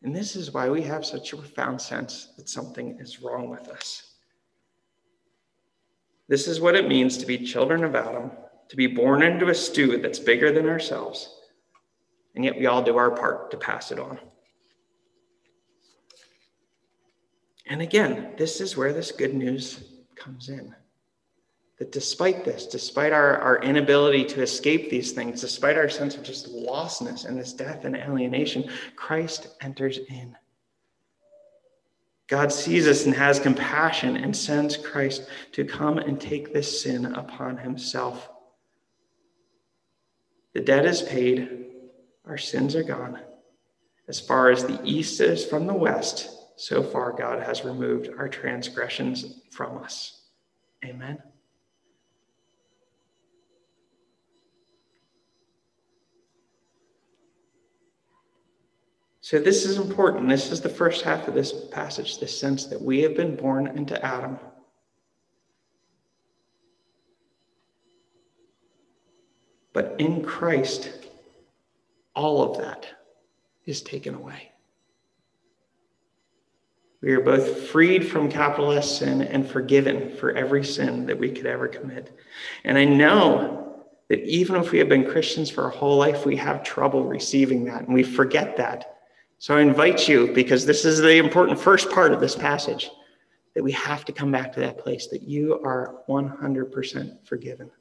And 0.03 0.13
this 0.13 0.35
is 0.35 0.53
why 0.53 0.69
we 0.69 0.81
have 0.81 1.05
such 1.05 1.31
a 1.31 1.37
profound 1.37 1.79
sense 1.79 2.33
that 2.35 2.49
something 2.49 2.97
is 2.99 3.21
wrong 3.21 3.49
with 3.49 3.69
us. 3.69 4.15
This 6.27 6.45
is 6.45 6.59
what 6.59 6.75
it 6.75 6.89
means 6.89 7.17
to 7.19 7.25
be 7.25 7.37
children 7.37 7.85
of 7.85 7.95
Adam, 7.95 8.31
to 8.67 8.75
be 8.75 8.87
born 8.87 9.23
into 9.23 9.47
a 9.47 9.55
stew 9.55 9.99
that's 10.01 10.19
bigger 10.19 10.51
than 10.51 10.67
ourselves, 10.67 11.39
and 12.35 12.43
yet 12.43 12.59
we 12.59 12.65
all 12.65 12.83
do 12.83 12.97
our 12.97 13.11
part 13.11 13.49
to 13.51 13.57
pass 13.57 13.93
it 13.93 13.99
on. 13.99 14.19
And 17.69 17.81
again, 17.81 18.33
this 18.37 18.59
is 18.61 18.75
where 18.75 18.93
this 18.93 19.11
good 19.11 19.33
news 19.33 19.83
comes 20.15 20.49
in 20.49 20.75
that 21.79 21.93
despite 21.93 22.43
this, 22.43 22.67
despite 22.67 23.13
our, 23.13 23.37
our 23.37 23.63
inability 23.63 24.25
to 24.25 24.41
escape 24.41 24.89
these 24.89 25.13
things, 25.13 25.39
despite 25.41 25.77
our 25.77 25.87
sense 25.87 26.15
of 26.15 26.23
just 26.23 26.53
lostness 26.53 27.25
and 27.25 27.39
this 27.39 27.53
death 27.53 27.85
and 27.85 27.95
alienation, 27.95 28.69
Christ 28.97 29.47
enters 29.61 29.97
in. 29.97 30.35
God 32.27 32.51
sees 32.51 32.85
us 32.85 33.05
and 33.05 33.15
has 33.15 33.39
compassion 33.39 34.17
and 34.17 34.35
sends 34.35 34.75
Christ 34.75 35.27
to 35.53 35.63
come 35.63 35.97
and 35.97 36.19
take 36.19 36.53
this 36.53 36.81
sin 36.81 37.05
upon 37.05 37.57
himself. 37.57 38.29
The 40.53 40.59
debt 40.59 40.85
is 40.85 41.01
paid, 41.01 41.65
our 42.25 42.37
sins 42.37 42.75
are 42.75 42.83
gone. 42.83 43.19
As 44.07 44.19
far 44.19 44.51
as 44.51 44.65
the 44.65 44.79
east 44.83 45.21
is 45.21 45.45
from 45.45 45.65
the 45.65 45.73
west, 45.73 46.29
so 46.59 46.83
far 46.83 47.13
God 47.13 47.41
has 47.41 47.63
removed 47.63 48.09
our 48.17 48.27
transgressions 48.27 49.39
from 49.49 49.77
us. 49.77 50.23
Amen. 50.83 51.17
So, 59.21 59.39
this 59.39 59.63
is 59.63 59.77
important. 59.77 60.27
This 60.27 60.51
is 60.51 60.59
the 60.59 60.67
first 60.67 61.03
half 61.03 61.29
of 61.29 61.33
this 61.33 61.53
passage 61.69 62.19
this 62.19 62.37
sense 62.37 62.65
that 62.65 62.81
we 62.81 62.99
have 63.03 63.15
been 63.15 63.37
born 63.37 63.67
into 63.67 64.03
Adam. 64.03 64.37
But 69.71 69.95
in 69.97 70.25
Christ, 70.25 70.89
all 72.15 72.43
of 72.43 72.57
that 72.57 72.85
is 73.65 73.81
taken 73.81 74.13
away. 74.13 74.51
We 77.01 77.13
are 77.13 77.21
both 77.21 77.67
freed 77.69 78.07
from 78.07 78.29
capital 78.29 78.79
sin 78.81 79.21
and 79.21 79.47
forgiven 79.47 80.15
for 80.17 80.31
every 80.31 80.65
sin 80.65 81.05
that 81.05 81.17
we 81.17 81.31
could 81.31 81.45
ever 81.45 81.67
commit. 81.67 82.17
And 82.65 82.77
I 82.77 82.83
know 82.83 83.85
that 84.09 84.19
even 84.25 84.57
if 84.57 84.71
we 84.71 84.79
have 84.79 84.89
been 84.89 85.09
Christians 85.09 85.49
for 85.49 85.63
our 85.63 85.69
whole 85.69 85.97
life, 85.97 86.25
we 86.25 86.35
have 86.35 86.63
trouble 86.63 87.05
receiving 87.05 87.63
that 87.65 87.83
and 87.83 87.93
we 87.93 88.03
forget 88.03 88.57
that. 88.57 88.97
So 89.37 89.55
I 89.55 89.61
invite 89.61 90.09
you, 90.09 90.33
because 90.33 90.65
this 90.65 90.83
is 90.83 90.99
the 90.99 91.15
important 91.15 91.57
first 91.57 91.89
part 91.89 92.11
of 92.11 92.19
this 92.19 92.35
passage, 92.35 92.89
that 93.55 93.63
we 93.63 93.71
have 93.71 94.03
to 94.05 94.11
come 94.11 94.31
back 94.31 94.51
to 94.53 94.59
that 94.59 94.77
place 94.77 95.07
that 95.07 95.21
you 95.21 95.61
are 95.63 96.03
100% 96.09 97.25
forgiven. 97.25 97.71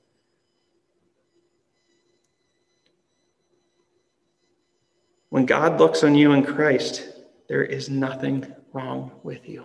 When 5.30 5.46
God 5.46 5.80
looks 5.80 6.04
on 6.04 6.14
you 6.14 6.32
in 6.32 6.44
Christ, 6.44 7.08
there 7.48 7.64
is 7.64 7.90
nothing 7.90 8.54
wrong 8.78 9.10
with 9.24 9.48
you. 9.48 9.64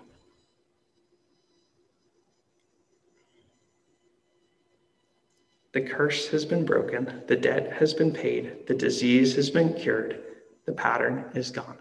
The 5.74 5.82
curse 5.82 6.28
has 6.30 6.46
been 6.46 6.66
broken, 6.66 7.22
the 7.28 7.36
debt 7.36 7.74
has 7.74 7.94
been 7.94 8.12
paid, 8.12 8.68
the 8.68 8.76
disease 8.76 9.36
has 9.36 9.50
been 9.50 9.74
cured, 9.74 10.22
the 10.66 10.72
pattern 10.72 11.26
is 11.34 11.52
gone. 11.52 11.78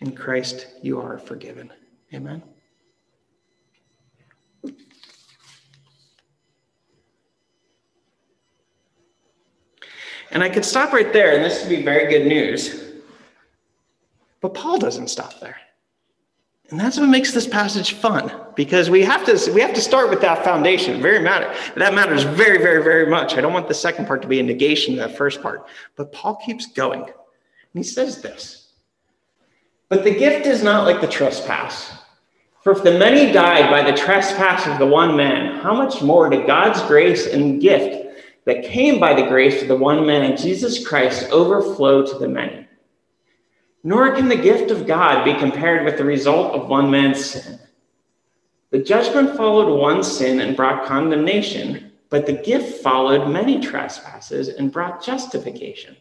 In 0.00 0.12
Christ, 0.12 0.66
you 0.82 1.00
are 1.00 1.18
forgiven. 1.18 1.72
Amen. 2.14 2.42
And 10.32 10.44
I 10.44 10.48
could 10.48 10.64
stop 10.64 10.92
right 10.92 11.12
there, 11.12 11.34
and 11.34 11.44
this 11.44 11.60
would 11.60 11.68
be 11.68 11.82
very 11.82 12.08
good 12.08 12.26
news. 12.26 12.89
But 14.40 14.54
Paul 14.54 14.78
doesn't 14.78 15.08
stop 15.08 15.38
there. 15.40 15.56
And 16.70 16.78
that's 16.78 16.98
what 16.98 17.08
makes 17.08 17.32
this 17.32 17.48
passage 17.48 17.94
fun 17.94 18.32
because 18.54 18.90
we 18.90 19.02
have 19.02 19.24
to 19.26 19.52
we 19.52 19.60
have 19.60 19.74
to 19.74 19.80
start 19.80 20.08
with 20.08 20.20
that 20.20 20.44
foundation. 20.44 21.02
Very 21.02 21.18
matter. 21.18 21.52
That 21.74 21.94
matters 21.94 22.22
very, 22.22 22.58
very, 22.58 22.82
very 22.82 23.10
much. 23.10 23.34
I 23.34 23.40
don't 23.40 23.52
want 23.52 23.66
the 23.66 23.74
second 23.74 24.06
part 24.06 24.22
to 24.22 24.28
be 24.28 24.38
a 24.38 24.42
negation 24.42 24.94
of 24.94 25.00
that 25.00 25.18
first 25.18 25.42
part. 25.42 25.66
But 25.96 26.12
Paul 26.12 26.36
keeps 26.36 26.66
going. 26.66 27.02
And 27.02 27.12
he 27.72 27.82
says 27.82 28.22
this. 28.22 28.72
But 29.88 30.04
the 30.04 30.14
gift 30.14 30.46
is 30.46 30.62
not 30.62 30.86
like 30.86 31.00
the 31.00 31.08
trespass. 31.08 31.92
For 32.62 32.72
if 32.72 32.84
the 32.84 32.98
many 32.98 33.32
died 33.32 33.70
by 33.70 33.90
the 33.90 33.96
trespass 33.96 34.66
of 34.66 34.78
the 34.78 34.86
one 34.86 35.16
man, 35.16 35.58
how 35.60 35.74
much 35.74 36.02
more 36.02 36.28
did 36.28 36.46
God's 36.46 36.82
grace 36.82 37.26
and 37.26 37.60
gift 37.60 38.18
that 38.44 38.64
came 38.64 39.00
by 39.00 39.14
the 39.14 39.26
grace 39.26 39.62
of 39.62 39.68
the 39.68 39.76
one 39.76 40.06
man, 40.06 40.36
Jesus 40.36 40.86
Christ, 40.86 41.30
overflow 41.30 42.06
to 42.06 42.18
the 42.18 42.28
many? 42.28 42.68
Nor 43.82 44.14
can 44.14 44.28
the 44.28 44.36
gift 44.36 44.70
of 44.70 44.86
God 44.86 45.24
be 45.24 45.34
compared 45.34 45.84
with 45.84 45.96
the 45.96 46.04
result 46.04 46.54
of 46.54 46.68
one 46.68 46.90
man's 46.90 47.24
sin. 47.24 47.58
The 48.70 48.78
judgment 48.78 49.36
followed 49.36 49.74
one 49.74 50.02
sin 50.02 50.40
and 50.40 50.56
brought 50.56 50.86
condemnation, 50.86 51.92
but 52.08 52.26
the 52.26 52.34
gift 52.34 52.82
followed 52.82 53.28
many 53.28 53.60
trespasses 53.60 54.48
and 54.48 54.70
brought 54.70 55.02
justification. 55.02 55.96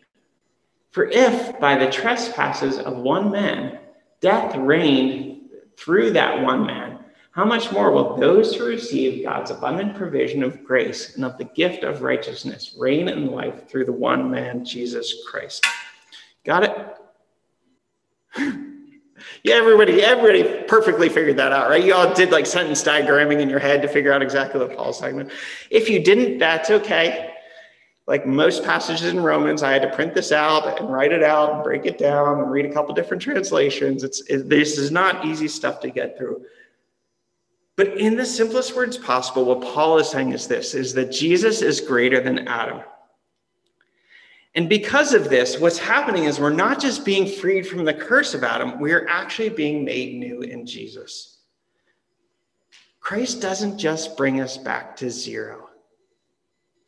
For 0.91 1.05
if 1.05 1.59
by 1.59 1.77
the 1.77 1.91
trespasses 1.91 2.77
of 2.77 2.98
one 2.98 3.31
man 3.31 3.79
death 4.21 4.55
reigned 4.55 5.50
through 5.77 6.12
that 6.12 6.41
one 6.41 6.65
man, 6.65 7.00
how 7.31 7.45
much 7.45 7.71
more 7.71 7.91
will 7.91 8.17
those 8.17 8.53
who 8.53 8.65
receive 8.65 9.24
God's 9.24 9.51
abundant 9.51 9.95
provision 9.95 10.43
of 10.43 10.63
grace 10.63 11.15
and 11.15 11.24
of 11.24 11.38
the 11.38 11.45
gift 11.45 11.83
of 11.83 12.01
righteousness 12.01 12.75
reign 12.77 13.07
in 13.07 13.31
life 13.31 13.69
through 13.69 13.86
the 13.86 13.93
one 13.93 14.29
man, 14.29 14.65
Jesus 14.65 15.24
Christ? 15.29 15.65
Got 16.43 16.63
it? 16.63 16.98
Yeah, 19.43 19.55
everybody, 19.55 20.01
everybody 20.01 20.63
perfectly 20.67 21.10
figured 21.10 21.38
that 21.38 21.51
out, 21.51 21.69
right? 21.69 21.84
You 21.84 21.93
all 21.93 22.13
did 22.13 22.31
like 22.31 22.46
sentence 22.46 22.84
diagramming 22.84 23.39
in 23.39 23.50
your 23.50 23.60
head 23.60 23.81
to 23.81 23.88
figure 23.88 24.13
out 24.13 24.22
exactly 24.22 24.60
what 24.60 24.75
Paul's 24.75 25.00
talking 25.00 25.22
about. 25.22 25.34
If 25.69 25.89
you 25.89 26.03
didn't, 26.03 26.39
that's 26.39 26.69
okay 26.69 27.29
like 28.10 28.25
most 28.25 28.63
passages 28.63 29.13
in 29.13 29.22
Romans, 29.22 29.62
I 29.62 29.72
had 29.72 29.84
to 29.84 29.96
print 29.96 30.15
this 30.15 30.31
out 30.31 30.79
and 30.79 30.91
write 30.91 31.12
it 31.12 31.22
out 31.22 31.53
and 31.53 31.63
break 31.63 31.86
it 31.86 32.00
down 32.00 32.39
and 32.39 32.50
read 32.50 32.65
a 32.65 32.74
couple 32.74 32.96
different 32.96 33.22
translations. 33.22 34.03
It's 34.03 34.22
it, 34.22 34.50
this 34.50 34.79
is 34.79 34.89
not 34.89 35.27
easy 35.27 35.48
stuff 35.48 35.79
to 35.81 35.91
get 35.91 36.17
through. 36.17 36.43
But 37.75 38.00
in 38.00 38.15
the 38.15 38.25
simplest 38.25 38.75
words 38.75 38.98
possible, 38.98 39.46
what 39.46 39.62
Paul 39.62 40.00
is 40.00 40.10
saying 40.10 40.31
is 40.31 40.48
this 40.48 40.74
is 40.74 40.91
that 40.96 41.12
Jesus 41.12 41.62
is 41.62 41.79
greater 41.79 42.19
than 42.19 42.48
Adam. 42.48 42.81
And 44.55 44.67
because 44.67 45.13
of 45.13 45.29
this, 45.29 45.59
what's 45.59 45.77
happening 45.77 46.23
is 46.23 46.39
we're 46.39 46.49
not 46.49 46.81
just 46.81 47.05
being 47.05 47.27
freed 47.27 47.67
from 47.67 47.85
the 47.85 47.93
curse 47.93 48.33
of 48.33 48.43
Adam, 48.43 48.79
we 48.79 48.91
are 48.91 49.07
actually 49.07 49.49
being 49.49 49.85
made 49.85 50.15
new 50.15 50.41
in 50.41 50.65
Jesus. 50.65 51.37
Christ 52.99 53.41
doesn't 53.41 53.77
just 53.77 54.17
bring 54.17 54.41
us 54.41 54.57
back 54.57 54.95
to 54.97 55.09
zero. 55.09 55.69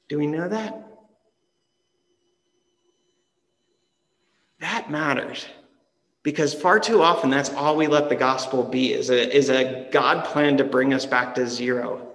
Do 0.10 0.18
we 0.18 0.28
know 0.28 0.48
that? 0.50 0.88
That 4.60 4.92
matters 4.92 5.46
because 6.24 6.54
far 6.54 6.80
too 6.80 7.02
often 7.02 7.30
that's 7.30 7.50
all 7.50 7.76
we 7.76 7.88
let 7.88 8.10
the 8.10 8.16
gospel 8.16 8.64
be 8.64 8.94
is 8.94 9.10
a, 9.10 9.36
is 9.36 9.50
a 9.50 9.88
God 9.92 10.26
plan 10.26 10.58
to 10.58 10.64
bring 10.64 10.94
us 10.94 11.06
back 11.06 11.34
to 11.36 11.48
zero. 11.48 12.08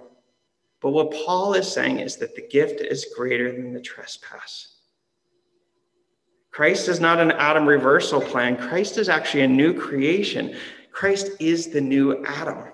But 0.79 0.91
what 0.91 1.11
Paul 1.11 1.53
is 1.55 1.69
saying 1.69 1.99
is 1.99 2.17
that 2.17 2.35
the 2.35 2.47
gift 2.47 2.81
is 2.81 3.13
greater 3.15 3.51
than 3.51 3.73
the 3.73 3.81
trespass. 3.81 4.76
Christ 6.57 6.87
is 6.87 6.99
not 6.99 7.19
an 7.19 7.33
Adam 7.33 7.67
reversal 7.67 8.19
plan. 8.19 8.57
Christ 8.57 8.97
is 8.97 9.09
actually 9.09 9.43
a 9.43 9.47
new 9.47 9.75
creation. 9.75 10.55
Christ 10.91 11.29
is 11.39 11.67
the 11.67 11.79
new 11.79 12.25
Adam. 12.25 12.73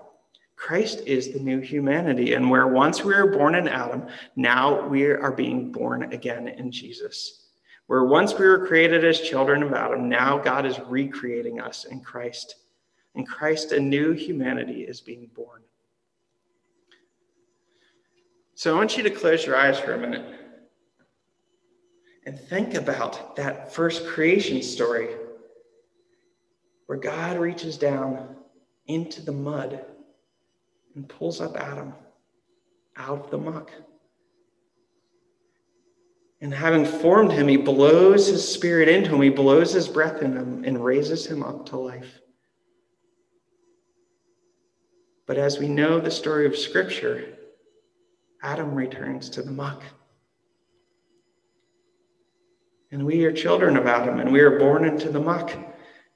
Christ 0.55 1.01
is 1.05 1.33
the 1.33 1.41
new 1.41 1.59
humanity. 1.59 2.33
And 2.33 2.49
where 2.49 2.69
once 2.69 3.03
we 3.03 3.13
were 3.13 3.27
born 3.27 3.55
in 3.55 3.67
Adam, 3.67 4.07
now 4.37 4.87
we 4.87 5.03
are 5.07 5.33
being 5.33 5.69
born 5.69 6.13
again 6.13 6.47
in 6.47 6.71
Jesus. 6.71 7.47
Where 7.87 8.05
once 8.05 8.33
we 8.33 8.45
were 8.45 8.65
created 8.65 9.03
as 9.03 9.19
children 9.19 9.61
of 9.61 9.73
Adam, 9.73 10.07
now 10.07 10.37
God 10.37 10.65
is 10.65 10.79
recreating 10.87 11.59
us 11.59 11.83
in 11.83 11.99
Christ. 11.99 12.55
In 13.15 13.25
Christ, 13.25 13.73
a 13.73 13.81
new 13.81 14.13
humanity 14.13 14.83
is 14.83 15.01
being 15.01 15.29
born. 15.35 15.61
So 18.55 18.73
I 18.73 18.77
want 18.77 18.95
you 18.95 19.03
to 19.03 19.09
close 19.09 19.45
your 19.45 19.57
eyes 19.57 19.77
for 19.77 19.93
a 19.93 19.97
minute 19.97 20.42
think 22.53 22.75
about 22.75 23.35
that 23.35 23.73
first 23.73 24.05
creation 24.05 24.61
story 24.61 25.07
where 26.85 26.99
God 26.99 27.39
reaches 27.39 27.79
down 27.79 28.35
into 28.85 29.23
the 29.23 29.31
mud 29.31 29.83
and 30.93 31.09
pulls 31.09 31.41
up 31.41 31.57
Adam 31.57 31.93
out 32.95 33.23
of 33.25 33.31
the 33.31 33.39
muck. 33.39 33.71
And 36.41 36.53
having 36.53 36.85
formed 36.85 37.31
him, 37.31 37.47
he 37.47 37.57
blows 37.57 38.27
his 38.27 38.47
spirit 38.47 38.87
into 38.87 39.15
him, 39.15 39.23
he 39.23 39.29
blows 39.29 39.73
his 39.73 39.87
breath 39.87 40.21
in 40.21 40.37
him, 40.37 40.63
and 40.63 40.85
raises 40.85 41.25
him 41.25 41.41
up 41.41 41.65
to 41.69 41.77
life. 41.77 42.19
But 45.25 45.39
as 45.39 45.57
we 45.57 45.67
know 45.67 45.99
the 45.99 46.11
story 46.11 46.45
of 46.45 46.55
Scripture, 46.55 47.35
Adam 48.43 48.75
returns 48.75 49.27
to 49.31 49.41
the 49.41 49.49
muck. 49.49 49.81
And 52.93 53.07
we 53.07 53.25
are 53.25 53.31
children 53.33 53.75
of 53.75 53.87
Adam, 53.87 54.19
and 54.19 54.31
we 54.31 54.39
are 54.41 54.59
born 54.59 54.85
into 54.85 55.09
the 55.09 55.19
muck. 55.19 55.51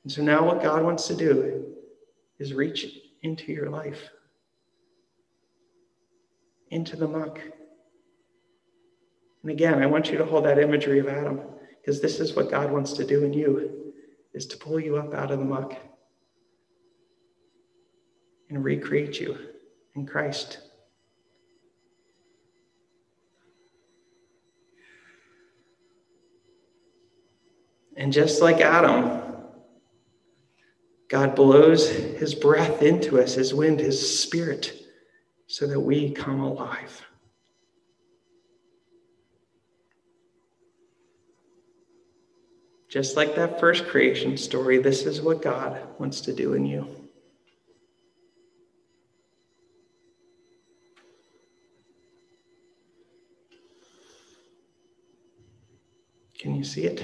And 0.03 0.11
so 0.11 0.21
now, 0.21 0.45
what 0.45 0.61
God 0.61 0.83
wants 0.83 1.07
to 1.07 1.15
do 1.15 1.73
is 2.37 2.53
reach 2.53 2.99
into 3.23 3.51
your 3.51 3.71
life, 3.71 4.11
into 6.69 6.95
the 6.95 7.07
muck. 7.07 7.39
And 9.41 9.49
again, 9.49 9.81
I 9.81 9.87
want 9.87 10.11
you 10.11 10.19
to 10.19 10.25
hold 10.25 10.45
that 10.45 10.59
imagery 10.59 10.99
of 10.99 11.07
Adam 11.07 11.41
because 11.81 11.99
this 11.99 12.19
is 12.19 12.35
what 12.35 12.51
God 12.51 12.71
wants 12.71 12.93
to 12.93 13.03
do 13.03 13.23
in 13.23 13.33
you 13.33 13.91
is 14.35 14.45
to 14.45 14.57
pull 14.57 14.79
you 14.79 14.97
up 14.97 15.15
out 15.15 15.31
of 15.31 15.39
the 15.39 15.45
muck 15.45 15.75
and 18.51 18.63
recreate 18.63 19.19
you 19.19 19.35
in 19.95 20.05
Christ. 20.05 20.59
And 27.97 28.13
just 28.13 28.43
like 28.43 28.61
Adam, 28.61 29.23
God 31.09 31.35
blows 31.35 31.89
his 31.89 32.35
breath 32.35 32.83
into 32.83 33.19
us, 33.19 33.33
his 33.33 33.55
wind, 33.55 33.79
his 33.79 34.21
spirit, 34.21 34.79
so 35.47 35.65
that 35.65 35.79
we 35.79 36.11
come 36.11 36.41
alive. 36.41 37.01
Just 42.87 43.17
like 43.17 43.35
that 43.35 43.59
first 43.59 43.87
creation 43.87 44.37
story, 44.37 44.77
this 44.77 45.03
is 45.03 45.19
what 45.19 45.41
God 45.41 45.81
wants 45.99 46.21
to 46.21 46.33
do 46.33 46.53
in 46.53 46.65
you. 46.65 46.87
Can 56.37 56.55
you 56.55 56.63
see 56.63 56.83
it? 56.83 57.03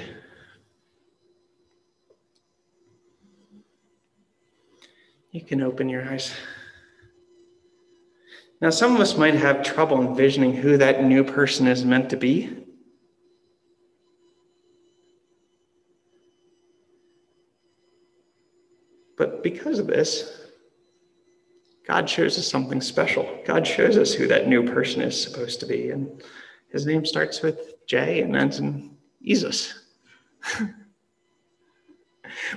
You 5.33 5.41
can 5.41 5.63
open 5.63 5.89
your 5.89 6.07
eyes. 6.07 6.31
Now, 8.61 8.69
some 8.69 8.93
of 8.93 9.01
us 9.01 9.17
might 9.17 9.33
have 9.33 9.63
trouble 9.63 9.99
envisioning 9.99 10.55
who 10.55 10.77
that 10.77 11.03
new 11.03 11.23
person 11.23 11.65
is 11.65 11.83
meant 11.83 12.11
to 12.11 12.17
be. 12.17 12.55
But 19.17 19.41
because 19.41 19.79
of 19.79 19.87
this, 19.87 20.39
God 21.87 22.07
shows 22.07 22.37
us 22.37 22.47
something 22.47 22.79
special. 22.79 23.27
God 23.43 23.65
shows 23.65 23.97
us 23.97 24.13
who 24.13 24.27
that 24.27 24.47
new 24.47 24.63
person 24.71 25.01
is 25.01 25.19
supposed 25.19 25.59
to 25.61 25.65
be. 25.65 25.89
And 25.89 26.21
his 26.69 26.85
name 26.85 27.07
starts 27.07 27.41
with 27.41 27.85
J 27.87 28.21
and 28.21 28.35
ends 28.35 28.59
in 28.59 28.95
Jesus. 29.23 29.73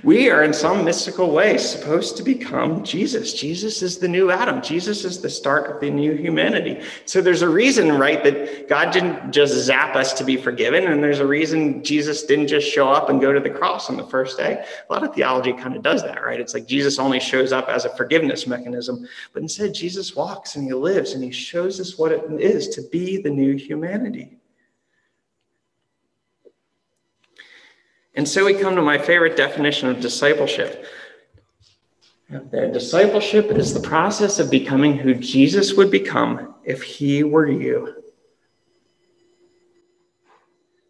We 0.02 0.30
are, 0.30 0.42
in 0.42 0.52
some 0.52 0.84
mystical 0.84 1.30
way, 1.30 1.58
supposed 1.58 2.16
to 2.16 2.22
become 2.22 2.84
Jesus. 2.84 3.34
Jesus 3.34 3.82
is 3.82 3.98
the 3.98 4.08
new 4.08 4.30
Adam. 4.30 4.62
Jesus 4.62 5.04
is 5.04 5.20
the 5.20 5.30
start 5.30 5.70
of 5.70 5.80
the 5.80 5.90
new 5.90 6.14
humanity. 6.14 6.82
So 7.04 7.20
there's 7.20 7.42
a 7.42 7.48
reason, 7.48 7.98
right, 7.98 8.22
that 8.24 8.68
God 8.68 8.92
didn't 8.92 9.32
just 9.32 9.54
zap 9.54 9.96
us 9.96 10.12
to 10.14 10.24
be 10.24 10.36
forgiven. 10.36 10.86
And 10.86 11.02
there's 11.02 11.20
a 11.20 11.26
reason 11.26 11.82
Jesus 11.82 12.24
didn't 12.24 12.48
just 12.48 12.68
show 12.68 12.88
up 12.88 13.08
and 13.08 13.20
go 13.20 13.32
to 13.32 13.40
the 13.40 13.50
cross 13.50 13.90
on 13.90 13.96
the 13.96 14.06
first 14.06 14.38
day. 14.38 14.64
A 14.88 14.92
lot 14.92 15.02
of 15.02 15.14
theology 15.14 15.52
kind 15.52 15.76
of 15.76 15.82
does 15.82 16.02
that, 16.02 16.22
right? 16.24 16.40
It's 16.40 16.54
like 16.54 16.66
Jesus 16.66 16.98
only 16.98 17.20
shows 17.20 17.52
up 17.52 17.68
as 17.68 17.84
a 17.84 17.96
forgiveness 17.96 18.46
mechanism. 18.46 19.06
But 19.32 19.42
instead, 19.42 19.74
Jesus 19.74 20.14
walks 20.14 20.56
and 20.56 20.64
he 20.64 20.72
lives 20.72 21.12
and 21.12 21.22
he 21.22 21.30
shows 21.30 21.80
us 21.80 21.98
what 21.98 22.12
it 22.12 22.22
is 22.40 22.68
to 22.68 22.82
be 22.90 23.20
the 23.20 23.30
new 23.30 23.56
humanity. 23.56 24.38
And 28.16 28.26
so 28.26 28.46
we 28.46 28.54
come 28.54 28.74
to 28.76 28.82
my 28.82 28.96
favorite 28.98 29.36
definition 29.36 29.90
of 29.90 30.00
discipleship. 30.00 30.86
Discipleship 32.50 33.50
is 33.52 33.72
the 33.72 33.80
process 33.80 34.38
of 34.38 34.50
becoming 34.50 34.96
who 34.96 35.14
Jesus 35.14 35.74
would 35.74 35.90
become 35.90 36.54
if 36.64 36.82
he 36.82 37.22
were 37.22 37.48
you. 37.48 38.02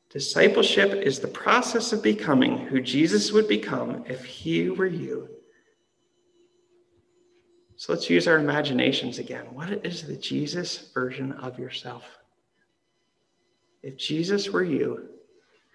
Discipleship 0.09 0.93
is 0.93 1.19
the 1.19 1.29
process 1.29 1.93
of 1.93 2.03
becoming 2.03 2.57
who 2.57 2.81
Jesus 2.81 3.33
would 3.33 3.49
become 3.49 4.05
if 4.07 4.25
he 4.25 4.71
were 4.71 4.87
you. 4.87 5.29
So 7.75 7.93
let's 7.93 8.09
use 8.09 8.27
our 8.27 8.39
imaginations 8.39 9.19
again. 9.19 9.47
What 9.53 9.85
is 9.85 10.05
the 10.05 10.17
Jesus 10.17 10.91
version 10.95 11.33
of 11.33 11.59
yourself? 11.59 12.05
If 13.83 13.99
Jesus 13.99 14.49
were 14.49 14.65
you, 14.65 15.11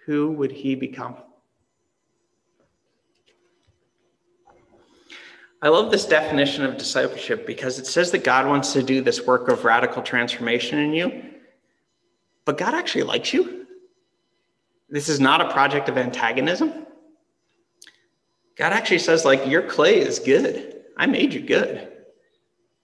who 0.06 0.32
would 0.32 0.50
he 0.50 0.74
become? 0.74 1.16
I 5.62 5.68
love 5.68 5.92
this 5.92 6.04
definition 6.04 6.64
of 6.64 6.76
discipleship 6.76 7.46
because 7.46 7.78
it 7.78 7.86
says 7.86 8.10
that 8.10 8.24
God 8.24 8.48
wants 8.48 8.72
to 8.72 8.82
do 8.82 9.00
this 9.00 9.24
work 9.24 9.48
of 9.48 9.64
radical 9.64 10.02
transformation 10.02 10.80
in 10.80 10.92
you, 10.92 11.22
but 12.44 12.58
God 12.58 12.74
actually 12.74 13.04
likes 13.04 13.32
you. 13.32 13.68
This 14.88 15.08
is 15.08 15.20
not 15.20 15.40
a 15.40 15.52
project 15.52 15.88
of 15.88 15.96
antagonism. 15.96 16.84
God 18.56 18.72
actually 18.72 18.98
says, 18.98 19.24
like, 19.24 19.46
your 19.46 19.62
clay 19.62 20.00
is 20.00 20.18
good. 20.18 20.82
I 20.96 21.06
made 21.06 21.32
you 21.32 21.40
good. 21.40 21.88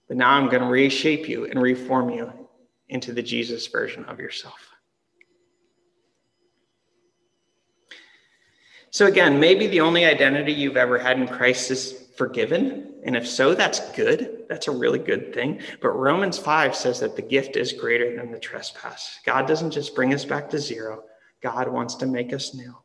But 0.07 0.15
now 0.15 0.31
I'm 0.31 0.47
going 0.47 0.63
to 0.63 0.69
reshape 0.69 1.27
you 1.27 1.45
and 1.45 1.61
reform 1.61 2.09
you 2.09 2.31
into 2.87 3.11
the 3.11 3.21
Jesus 3.21 3.67
version 3.67 4.05
of 4.05 4.19
yourself. 4.19 4.68
So, 8.91 9.05
again, 9.05 9.39
maybe 9.39 9.67
the 9.67 9.81
only 9.81 10.05
identity 10.05 10.51
you've 10.51 10.77
ever 10.77 10.97
had 10.97 11.19
in 11.19 11.27
Christ 11.27 11.69
is 11.71 12.09
forgiven. 12.17 12.95
And 13.03 13.15
if 13.15 13.27
so, 13.27 13.53
that's 13.53 13.91
good. 13.91 14.45
That's 14.49 14.67
a 14.67 14.71
really 14.71 14.99
good 14.99 15.33
thing. 15.33 15.61
But 15.81 15.91
Romans 15.91 16.37
5 16.37 16.75
says 16.75 16.99
that 16.99 17.15
the 17.15 17.21
gift 17.21 17.55
is 17.55 17.71
greater 17.71 18.15
than 18.15 18.31
the 18.31 18.39
trespass. 18.39 19.19
God 19.25 19.47
doesn't 19.47 19.71
just 19.71 19.95
bring 19.95 20.13
us 20.13 20.25
back 20.25 20.49
to 20.49 20.59
zero, 20.59 21.03
God 21.41 21.69
wants 21.69 21.95
to 21.95 22.05
make 22.05 22.33
us 22.33 22.53
new. 22.53 22.75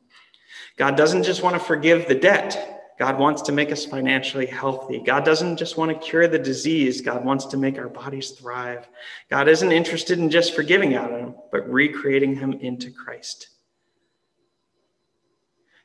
God 0.77 0.97
doesn't 0.97 1.25
just 1.25 1.43
want 1.43 1.55
to 1.55 1.61
forgive 1.61 2.07
the 2.07 2.14
debt. 2.14 2.71
God 2.97 3.19
wants 3.19 3.43
to 3.43 3.53
make 3.53 3.73
us 3.73 3.85
financially 3.85 4.47
healthy. 4.47 5.01
God 5.01 5.25
doesn't 5.25 5.57
just 5.57 5.77
want 5.77 5.90
to 5.90 6.07
cure 6.07 6.29
the 6.29 6.38
disease. 6.38 7.01
God 7.01 7.25
wants 7.25 7.47
to 7.47 7.57
make 7.57 7.77
our 7.77 7.88
bodies 7.88 8.31
thrive. 8.31 8.88
God 9.31 9.49
isn't 9.49 9.73
interested 9.73 10.21
in 10.21 10.31
just 10.31 10.55
forgiving 10.55 10.95
Adam, 10.95 11.35
but 11.51 11.69
recreating 11.69 12.37
him 12.37 12.53
into 12.53 12.93
Christ. 12.93 13.49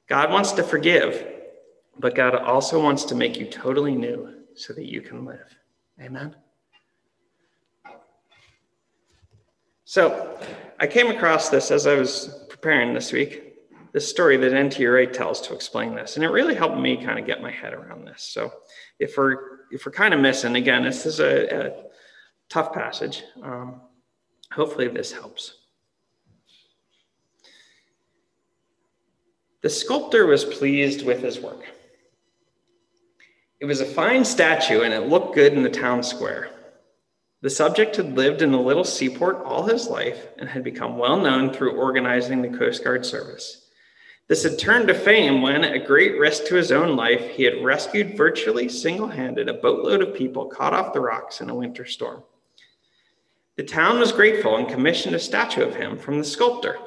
God 0.09 0.31
wants 0.31 0.51
to 0.53 0.63
forgive, 0.63 1.25
but 1.99 2.15
God 2.15 2.33
also 2.33 2.81
wants 2.81 3.03
to 3.05 3.15
make 3.15 3.39
you 3.39 3.45
totally 3.45 3.93
new 3.93 4.33
so 4.55 4.73
that 4.73 4.85
you 4.85 5.01
can 5.01 5.23
live. 5.23 5.55
Amen. 6.01 6.35
So 9.85 10.39
I 10.79 10.87
came 10.87 11.07
across 11.07 11.49
this 11.49 11.71
as 11.71 11.85
I 11.85 11.95
was 11.95 12.45
preparing 12.49 12.93
this 12.93 13.11
week, 13.11 13.55
this 13.91 14.07
story 14.07 14.37
that 14.37 14.53
N.T. 14.53 14.85
Wright 14.85 15.13
tells 15.13 15.41
to 15.41 15.53
explain 15.53 15.95
this. 15.95 16.15
And 16.15 16.25
it 16.25 16.29
really 16.29 16.55
helped 16.55 16.77
me 16.77 16.97
kind 16.97 17.19
of 17.19 17.25
get 17.25 17.41
my 17.41 17.51
head 17.51 17.73
around 17.73 18.05
this. 18.05 18.23
So 18.23 18.51
if 18.99 19.15
we're 19.17 19.59
if 19.71 19.85
we're 19.85 19.91
kind 19.91 20.13
of 20.13 20.19
missing, 20.19 20.55
again, 20.55 20.83
this 20.83 21.05
is 21.05 21.19
a, 21.19 21.67
a 21.67 21.83
tough 22.49 22.73
passage. 22.73 23.23
Um, 23.43 23.81
hopefully 24.51 24.87
this 24.87 25.11
helps. 25.11 25.58
The 29.61 29.69
sculptor 29.69 30.25
was 30.25 30.45
pleased 30.45 31.05
with 31.05 31.21
his 31.21 31.39
work. 31.39 31.65
It 33.59 33.65
was 33.65 33.81
a 33.81 33.85
fine 33.85 34.23
statue 34.23 34.81
and 34.81 34.93
it 34.93 35.09
looked 35.09 35.35
good 35.35 35.53
in 35.53 35.63
the 35.63 35.69
town 35.69 36.01
square. 36.01 36.49
The 37.41 37.49
subject 37.49 37.97
had 37.97 38.15
lived 38.15 38.41
in 38.41 38.51
the 38.51 38.57
little 38.57 38.83
seaport 38.83 39.43
all 39.43 39.63
his 39.63 39.87
life 39.87 40.27
and 40.37 40.47
had 40.47 40.63
become 40.63 40.97
well 40.97 41.17
known 41.17 41.53
through 41.53 41.77
organizing 41.77 42.41
the 42.41 42.57
Coast 42.57 42.83
Guard 42.83 43.05
service. 43.05 43.65
This 44.29 44.43
had 44.43 44.59
turned 44.59 44.87
to 44.89 44.93
fame 44.93 45.41
when, 45.41 45.63
at 45.63 45.87
great 45.87 46.19
risk 46.19 46.45
to 46.45 46.55
his 46.55 46.71
own 46.71 46.95
life, 46.95 47.31
he 47.31 47.43
had 47.43 47.63
rescued 47.63 48.15
virtually 48.15 48.69
single 48.69 49.07
handed 49.07 49.49
a 49.49 49.53
boatload 49.53 50.01
of 50.01 50.13
people 50.13 50.45
caught 50.45 50.73
off 50.73 50.93
the 50.93 50.99
rocks 50.99 51.41
in 51.41 51.49
a 51.49 51.55
winter 51.55 51.85
storm. 51.85 52.23
The 53.55 53.63
town 53.63 53.99
was 53.99 54.11
grateful 54.11 54.55
and 54.55 54.69
commissioned 54.69 55.15
a 55.15 55.19
statue 55.19 55.63
of 55.63 55.75
him 55.75 55.97
from 55.97 56.17
the 56.17 56.23
sculptor. 56.23 56.77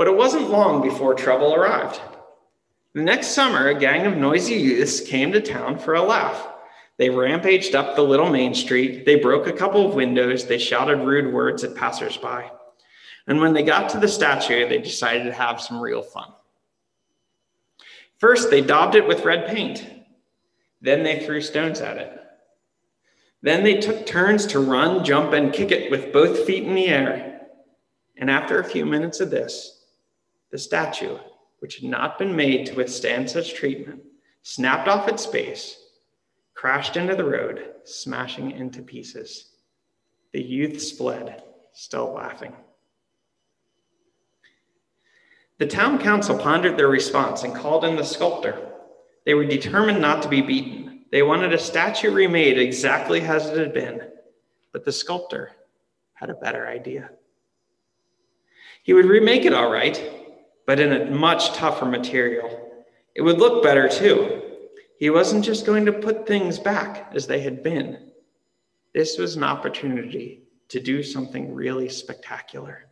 But 0.00 0.08
it 0.08 0.16
wasn't 0.16 0.48
long 0.48 0.80
before 0.80 1.12
trouble 1.12 1.54
arrived. 1.54 2.00
The 2.94 3.02
next 3.02 3.34
summer, 3.34 3.68
a 3.68 3.78
gang 3.78 4.06
of 4.06 4.16
noisy 4.16 4.54
youths 4.54 5.02
came 5.02 5.30
to 5.32 5.42
town 5.42 5.78
for 5.78 5.92
a 5.92 6.00
laugh. 6.00 6.48
They 6.96 7.10
rampaged 7.10 7.74
up 7.74 7.94
the 7.94 8.02
little 8.02 8.30
main 8.30 8.54
street. 8.54 9.04
They 9.04 9.16
broke 9.16 9.46
a 9.46 9.52
couple 9.52 9.86
of 9.86 9.94
windows. 9.94 10.46
They 10.46 10.56
shouted 10.56 11.00
rude 11.00 11.34
words 11.34 11.64
at 11.64 11.74
passersby. 11.74 12.48
And 13.26 13.42
when 13.42 13.52
they 13.52 13.62
got 13.62 13.90
to 13.90 14.00
the 14.00 14.08
statue, 14.08 14.66
they 14.66 14.78
decided 14.78 15.24
to 15.24 15.34
have 15.34 15.60
some 15.60 15.78
real 15.78 16.00
fun. 16.00 16.32
First, 18.16 18.48
they 18.48 18.62
daubed 18.62 18.94
it 18.94 19.06
with 19.06 19.26
red 19.26 19.48
paint. 19.48 19.86
Then 20.80 21.02
they 21.02 21.26
threw 21.26 21.42
stones 21.42 21.82
at 21.82 21.98
it. 21.98 22.18
Then 23.42 23.64
they 23.64 23.82
took 23.82 24.06
turns 24.06 24.46
to 24.46 24.60
run, 24.60 25.04
jump, 25.04 25.34
and 25.34 25.52
kick 25.52 25.70
it 25.70 25.90
with 25.90 26.10
both 26.10 26.46
feet 26.46 26.64
in 26.64 26.74
the 26.74 26.86
air. 26.86 27.42
And 28.16 28.30
after 28.30 28.58
a 28.58 28.64
few 28.64 28.86
minutes 28.86 29.20
of 29.20 29.30
this, 29.30 29.76
the 30.50 30.58
statue, 30.58 31.18
which 31.60 31.76
had 31.76 31.90
not 31.90 32.18
been 32.18 32.34
made 32.34 32.66
to 32.66 32.74
withstand 32.74 33.30
such 33.30 33.54
treatment, 33.54 34.02
snapped 34.42 34.88
off 34.88 35.08
its 35.08 35.26
base 35.26 35.80
crashed 36.60 36.98
into 36.98 37.16
the 37.16 37.24
road, 37.24 37.70
smashing 37.84 38.50
into 38.50 38.82
pieces. 38.82 39.52
The 40.34 40.42
youths 40.42 40.92
fled, 40.92 41.42
still 41.72 42.12
laughing. 42.12 42.54
The 45.56 45.66
town 45.66 45.98
council 45.98 46.38
pondered 46.38 46.76
their 46.76 46.88
response 46.88 47.44
and 47.44 47.54
called 47.54 47.86
in 47.86 47.96
the 47.96 48.04
sculptor. 48.04 48.72
They 49.24 49.32
were 49.32 49.46
determined 49.46 50.02
not 50.02 50.22
to 50.22 50.28
be 50.28 50.42
beaten. 50.42 51.06
They 51.10 51.22
wanted 51.22 51.54
a 51.54 51.58
statue 51.58 52.10
remade 52.10 52.58
exactly 52.58 53.22
as 53.22 53.48
it 53.48 53.56
had 53.56 53.72
been, 53.72 54.02
but 54.70 54.84
the 54.84 54.92
sculptor 54.92 55.52
had 56.12 56.28
a 56.28 56.34
better 56.34 56.66
idea. 56.66 57.08
He 58.82 58.92
would 58.92 59.06
remake 59.06 59.46
it 59.46 59.54
all 59.54 59.72
right, 59.72 59.98
but 60.70 60.78
in 60.78 60.92
a 60.92 61.10
much 61.10 61.52
tougher 61.54 61.84
material. 61.84 62.70
It 63.16 63.22
would 63.22 63.38
look 63.38 63.60
better 63.60 63.88
too, 63.88 64.40
he 65.00 65.10
wasn't 65.10 65.44
just 65.44 65.66
going 65.66 65.84
to 65.86 65.92
put 65.92 66.28
things 66.28 66.60
back 66.60 67.10
as 67.12 67.26
they 67.26 67.40
had 67.40 67.64
been. 67.64 68.12
This 68.94 69.18
was 69.18 69.34
an 69.34 69.42
opportunity 69.42 70.44
to 70.68 70.78
do 70.78 71.02
something 71.02 71.52
really 71.52 71.88
spectacular. 71.88 72.86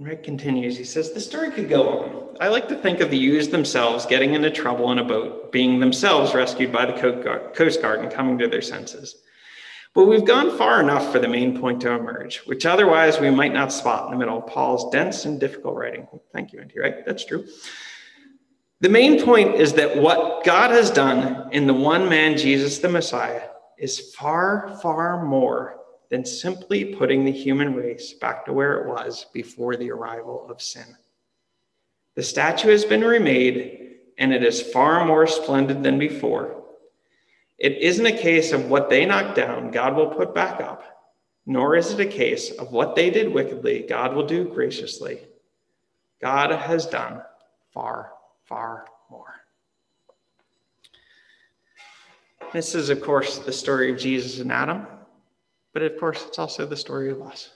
Rick 0.00 0.24
continues. 0.24 0.76
He 0.76 0.82
says, 0.82 1.12
The 1.12 1.20
story 1.20 1.52
could 1.52 1.68
go 1.68 1.88
on. 1.88 2.36
I 2.40 2.48
like 2.48 2.66
to 2.70 2.76
think 2.76 2.98
of 2.98 3.12
the 3.12 3.16
youths 3.16 3.46
themselves 3.46 4.04
getting 4.04 4.34
into 4.34 4.50
trouble 4.50 4.90
in 4.90 4.98
a 4.98 5.04
boat, 5.04 5.52
being 5.52 5.78
themselves 5.78 6.34
rescued 6.34 6.72
by 6.72 6.86
the 6.86 7.52
Coast 7.54 7.80
Guard 7.80 8.00
and 8.00 8.12
coming 8.12 8.36
to 8.38 8.48
their 8.48 8.62
senses. 8.62 9.22
But 9.94 10.04
we've 10.04 10.24
gone 10.24 10.56
far 10.56 10.80
enough 10.80 11.10
for 11.10 11.18
the 11.18 11.28
main 11.28 11.58
point 11.58 11.80
to 11.80 11.92
emerge, 11.92 12.38
which 12.46 12.66
otherwise 12.66 13.18
we 13.18 13.30
might 13.30 13.52
not 13.52 13.72
spot 13.72 14.06
in 14.06 14.12
the 14.12 14.18
middle 14.18 14.38
of 14.38 14.46
Paul's 14.46 14.90
dense 14.90 15.24
and 15.24 15.40
difficult 15.40 15.76
writing. 15.76 16.06
Thank 16.32 16.52
you, 16.52 16.60
N.T. 16.60 16.78
Wright? 16.78 17.04
That's 17.04 17.24
true. 17.24 17.46
The 18.80 18.88
main 18.88 19.24
point 19.24 19.56
is 19.56 19.72
that 19.72 19.96
what 19.96 20.44
God 20.44 20.70
has 20.70 20.90
done 20.90 21.52
in 21.52 21.66
the 21.66 21.74
one 21.74 22.08
man, 22.08 22.38
Jesus 22.38 22.78
the 22.78 22.88
Messiah, 22.88 23.42
is 23.76 24.14
far, 24.14 24.78
far 24.80 25.24
more 25.24 25.80
than 26.10 26.24
simply 26.24 26.94
putting 26.94 27.24
the 27.24 27.32
human 27.32 27.74
race 27.74 28.12
back 28.12 28.44
to 28.46 28.52
where 28.52 28.78
it 28.78 28.88
was 28.88 29.26
before 29.32 29.76
the 29.76 29.90
arrival 29.90 30.48
of 30.48 30.62
sin. 30.62 30.96
The 32.14 32.22
statue 32.22 32.70
has 32.70 32.84
been 32.84 33.02
remade, 33.02 33.96
and 34.16 34.32
it 34.32 34.42
is 34.42 34.60
far 34.60 35.04
more 35.04 35.26
splendid 35.26 35.82
than 35.82 35.98
before. 35.98 36.57
It 37.58 37.78
isn't 37.78 38.06
a 38.06 38.16
case 38.16 38.52
of 38.52 38.70
what 38.70 38.88
they 38.88 39.04
knocked 39.04 39.34
down, 39.34 39.70
God 39.70 39.96
will 39.96 40.08
put 40.08 40.34
back 40.34 40.60
up, 40.60 40.84
nor 41.44 41.76
is 41.76 41.92
it 41.92 42.00
a 42.00 42.06
case 42.06 42.52
of 42.52 42.70
what 42.70 42.94
they 42.94 43.10
did 43.10 43.32
wickedly, 43.32 43.84
God 43.88 44.14
will 44.14 44.26
do 44.26 44.44
graciously. 44.44 45.20
God 46.20 46.50
has 46.50 46.86
done 46.86 47.22
far 47.72 48.12
far 48.44 48.86
more. 49.10 49.34
This 52.52 52.74
is, 52.74 52.88
of 52.88 53.02
course, 53.02 53.38
the 53.38 53.52
story 53.52 53.92
of 53.92 53.98
Jesus 53.98 54.40
and 54.40 54.50
Adam, 54.50 54.86
but 55.74 55.82
of 55.82 55.98
course, 56.00 56.24
it's 56.26 56.38
also 56.38 56.64
the 56.64 56.76
story 56.76 57.10
of 57.10 57.20
us. 57.20 57.50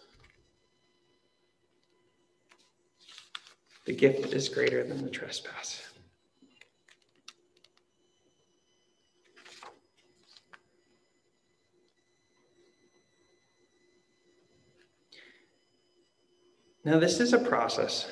The 3.87 3.95
gift 3.95 4.33
is 4.35 4.49
greater 4.49 4.85
than 4.85 5.03
the 5.03 5.11
trespass. 5.11 5.92
Now, 16.85 16.99
this 16.99 17.21
is 17.21 17.33
a 17.33 17.39
process 17.39 18.09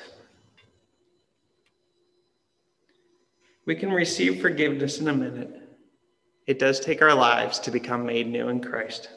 We 3.71 3.77
can 3.77 3.93
receive 3.93 4.41
forgiveness 4.41 4.99
in 4.99 5.07
a 5.07 5.13
minute. 5.13 5.57
It 6.47 6.59
does 6.59 6.81
take 6.81 7.03
our 7.03 7.15
lives 7.15 7.61
to 7.61 7.71
become 7.71 8.05
made 8.05 8.27
new 8.27 8.49
in 8.49 8.61
Christ. 8.61 9.09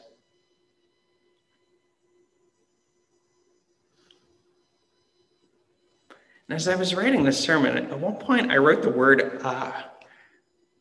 And 6.48 6.54
as 6.54 6.68
I 6.68 6.76
was 6.76 6.94
writing 6.94 7.24
this 7.24 7.40
sermon, 7.42 7.76
at 7.76 7.98
one 7.98 8.14
point 8.14 8.52
I 8.52 8.58
wrote 8.58 8.82
the 8.82 8.90
word 8.90 9.40
uh, 9.42 9.72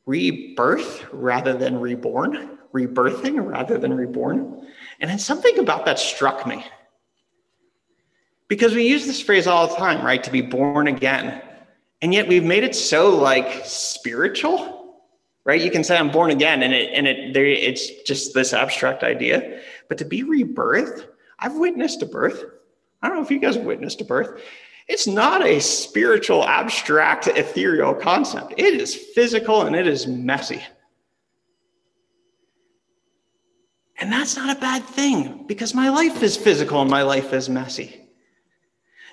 rebirth 0.05 1.07
rather 1.11 1.53
than 1.53 1.79
reborn, 1.79 2.59
rebirthing 2.73 3.43
rather 3.43 3.79
than 3.79 3.95
reborn. 3.95 4.67
And 4.99 5.09
then 5.09 5.17
something 5.17 5.57
about 5.57 5.85
that 5.85 5.97
struck 5.97 6.45
me. 6.45 6.63
Because 8.53 8.75
we 8.75 8.87
use 8.87 9.07
this 9.07 9.19
phrase 9.19 9.47
all 9.47 9.65
the 9.65 9.75
time, 9.77 10.05
right? 10.05 10.23
To 10.23 10.29
be 10.29 10.41
born 10.41 10.85
again. 10.85 11.41
And 12.03 12.13
yet 12.13 12.27
we've 12.27 12.43
made 12.43 12.63
it 12.63 12.75
so 12.75 13.09
like 13.09 13.65
spiritual, 13.65 15.01
right? 15.43 15.59
You 15.59 15.71
can 15.71 15.83
say 15.83 15.97
I'm 15.97 16.11
born 16.11 16.29
again 16.29 16.61
and 16.61 16.71
it 16.71 16.91
and 16.93 17.07
it 17.07 17.33
there 17.33 17.47
it's 17.47 18.03
just 18.03 18.35
this 18.35 18.53
abstract 18.53 19.01
idea. 19.01 19.59
But 19.89 19.97
to 19.97 20.05
be 20.05 20.21
rebirth, 20.21 21.07
I've 21.39 21.55
witnessed 21.55 22.03
a 22.03 22.05
birth. 22.05 22.45
I 23.01 23.07
don't 23.07 23.17
know 23.17 23.23
if 23.23 23.31
you 23.31 23.39
guys 23.39 23.57
witnessed 23.57 24.01
a 24.01 24.05
birth. 24.05 24.39
It's 24.87 25.07
not 25.07 25.43
a 25.43 25.59
spiritual, 25.59 26.47
abstract, 26.47 27.25
ethereal 27.25 27.95
concept. 27.95 28.53
It 28.57 28.79
is 28.79 28.93
physical 28.93 29.63
and 29.63 29.75
it 29.75 29.87
is 29.87 30.05
messy. 30.05 30.61
And 33.97 34.11
that's 34.11 34.37
not 34.37 34.55
a 34.55 34.59
bad 34.61 34.83
thing 34.83 35.45
because 35.47 35.73
my 35.73 35.89
life 35.89 36.21
is 36.21 36.37
physical 36.37 36.83
and 36.83 36.91
my 36.91 37.01
life 37.01 37.33
is 37.33 37.49
messy. 37.49 38.02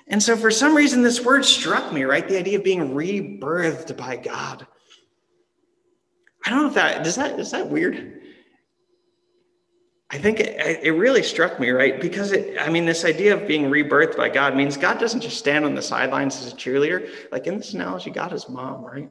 And 0.07 0.21
so 0.21 0.35
for 0.35 0.51
some 0.51 0.75
reason, 0.75 1.03
this 1.03 1.23
word 1.23 1.45
struck 1.45 1.93
me, 1.93 2.03
right? 2.03 2.27
The 2.27 2.37
idea 2.37 2.57
of 2.57 2.63
being 2.63 2.93
rebirthed 2.93 3.95
by 3.95 4.17
God. 4.17 4.67
I 6.45 6.49
don't 6.49 6.63
know 6.63 6.67
if 6.67 6.73
that 6.73 7.03
does 7.03 7.15
that 7.15 7.39
is 7.39 7.51
that 7.51 7.69
weird. 7.69 8.21
I 10.09 10.17
think 10.17 10.41
it, 10.41 10.83
it 10.83 10.91
really 10.91 11.23
struck 11.23 11.59
me, 11.59 11.69
right? 11.69 12.01
Because 12.01 12.33
it, 12.33 12.59
I 12.59 12.69
mean, 12.69 12.85
this 12.85 13.05
idea 13.05 13.33
of 13.33 13.47
being 13.47 13.65
rebirthed 13.65 14.17
by 14.17 14.27
God 14.27 14.57
means 14.57 14.75
God 14.75 14.99
doesn't 14.99 15.21
just 15.21 15.37
stand 15.37 15.63
on 15.63 15.73
the 15.73 15.81
sidelines 15.81 16.35
as 16.41 16.51
a 16.51 16.55
cheerleader. 16.55 17.09
Like 17.31 17.47
in 17.47 17.57
this 17.57 17.73
analogy, 17.73 18.09
God 18.09 18.33
is 18.33 18.49
mom, 18.49 18.83
right? 18.83 19.09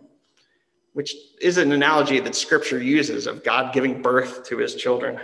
Which 0.93 1.15
is 1.41 1.57
an 1.57 1.73
analogy 1.73 2.21
that 2.21 2.35
scripture 2.35 2.83
uses 2.83 3.27
of 3.27 3.43
God 3.43 3.73
giving 3.73 4.03
birth 4.03 4.45
to 4.49 4.59
his 4.59 4.75
children. 4.75 5.19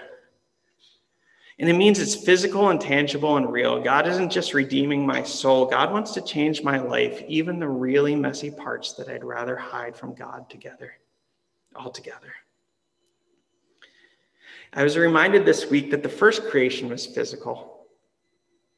And 1.58 1.70
it 1.70 1.74
means 1.74 1.98
it's 1.98 2.14
physical 2.14 2.68
and 2.68 2.80
tangible 2.80 3.38
and 3.38 3.50
real. 3.50 3.82
God 3.82 4.06
isn't 4.06 4.30
just 4.30 4.52
redeeming 4.52 5.06
my 5.06 5.22
soul, 5.22 5.66
God 5.66 5.90
wants 5.90 6.12
to 6.12 6.20
change 6.20 6.62
my 6.62 6.78
life, 6.78 7.22
even 7.28 7.58
the 7.58 7.68
really 7.68 8.14
messy 8.14 8.50
parts 8.50 8.92
that 8.94 9.08
I'd 9.08 9.24
rather 9.24 9.56
hide 9.56 9.96
from 9.96 10.14
God 10.14 10.50
together, 10.50 10.98
altogether. 11.74 12.34
I 14.74 14.84
was 14.84 14.98
reminded 14.98 15.46
this 15.46 15.70
week 15.70 15.90
that 15.92 16.02
the 16.02 16.08
first 16.08 16.44
creation 16.48 16.90
was 16.90 17.06
physical. 17.06 17.86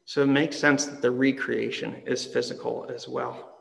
So 0.05 0.23
it 0.23 0.27
makes 0.27 0.57
sense 0.57 0.87
that 0.87 1.03
the 1.03 1.11
recreation 1.11 1.97
is 2.07 2.25
physical 2.25 2.89
as 2.95 3.09
well. 3.09 3.58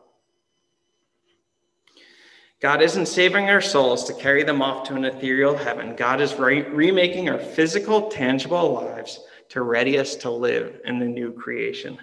God 2.60 2.82
isn't 2.82 3.06
saving 3.06 3.50
our 3.50 3.62
souls 3.62 4.04
to 4.06 4.13
carry 4.13 4.43
them 4.43 4.63
off 4.63 4.88
to 4.88 4.96
an 4.96 5.06
ethereal 5.06 5.56
heaven. 5.56 5.96
God 5.96 6.22
is 6.22 6.36
re- 6.36 6.63
remaking 6.63 7.30
our 7.30 7.38
physical, 7.38 8.10
tangible 8.10 8.74
lives 8.74 9.20
to 9.50 9.62
ready 9.62 10.00
us 10.00 10.15
to 10.17 10.32
live 10.32 10.82
in 10.84 10.98
the 10.98 11.06
new 11.06 11.32
creation. 11.32 12.00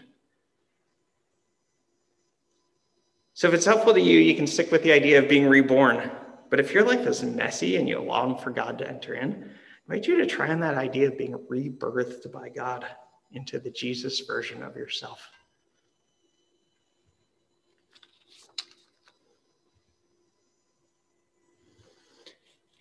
So, 3.37 3.49
if 3.49 3.55
it's 3.55 3.67
helpful 3.67 3.95
to 3.95 4.01
you, 4.01 4.21
you 4.21 4.37
can 4.37 4.47
stick 4.47 4.71
with 4.71 4.85
the 4.85 4.93
idea 4.93 5.19
of 5.19 5.29
being 5.29 5.49
reborn. 5.49 6.09
But 6.51 6.61
if 6.61 6.73
your 6.73 6.85
life 6.85 7.05
is 7.05 7.25
messy 7.25 7.77
and 7.77 7.89
you 7.89 7.99
long 7.99 8.39
for 8.39 8.51
God 8.51 8.79
to 8.79 8.89
enter 8.89 9.15
in, 9.15 9.51
I 9.91 9.95
invite 9.95 10.07
you 10.07 10.19
to 10.19 10.27
try 10.27 10.51
on 10.51 10.61
that 10.61 10.77
idea 10.77 11.09
of 11.09 11.19
being 11.19 11.35
rebirthed 11.51 12.31
by 12.31 12.49
God 12.49 12.87
into 13.33 13.59
the 13.59 13.71
Jesus 13.71 14.21
version 14.21 14.63
of 14.63 14.77
yourself. 14.77 15.29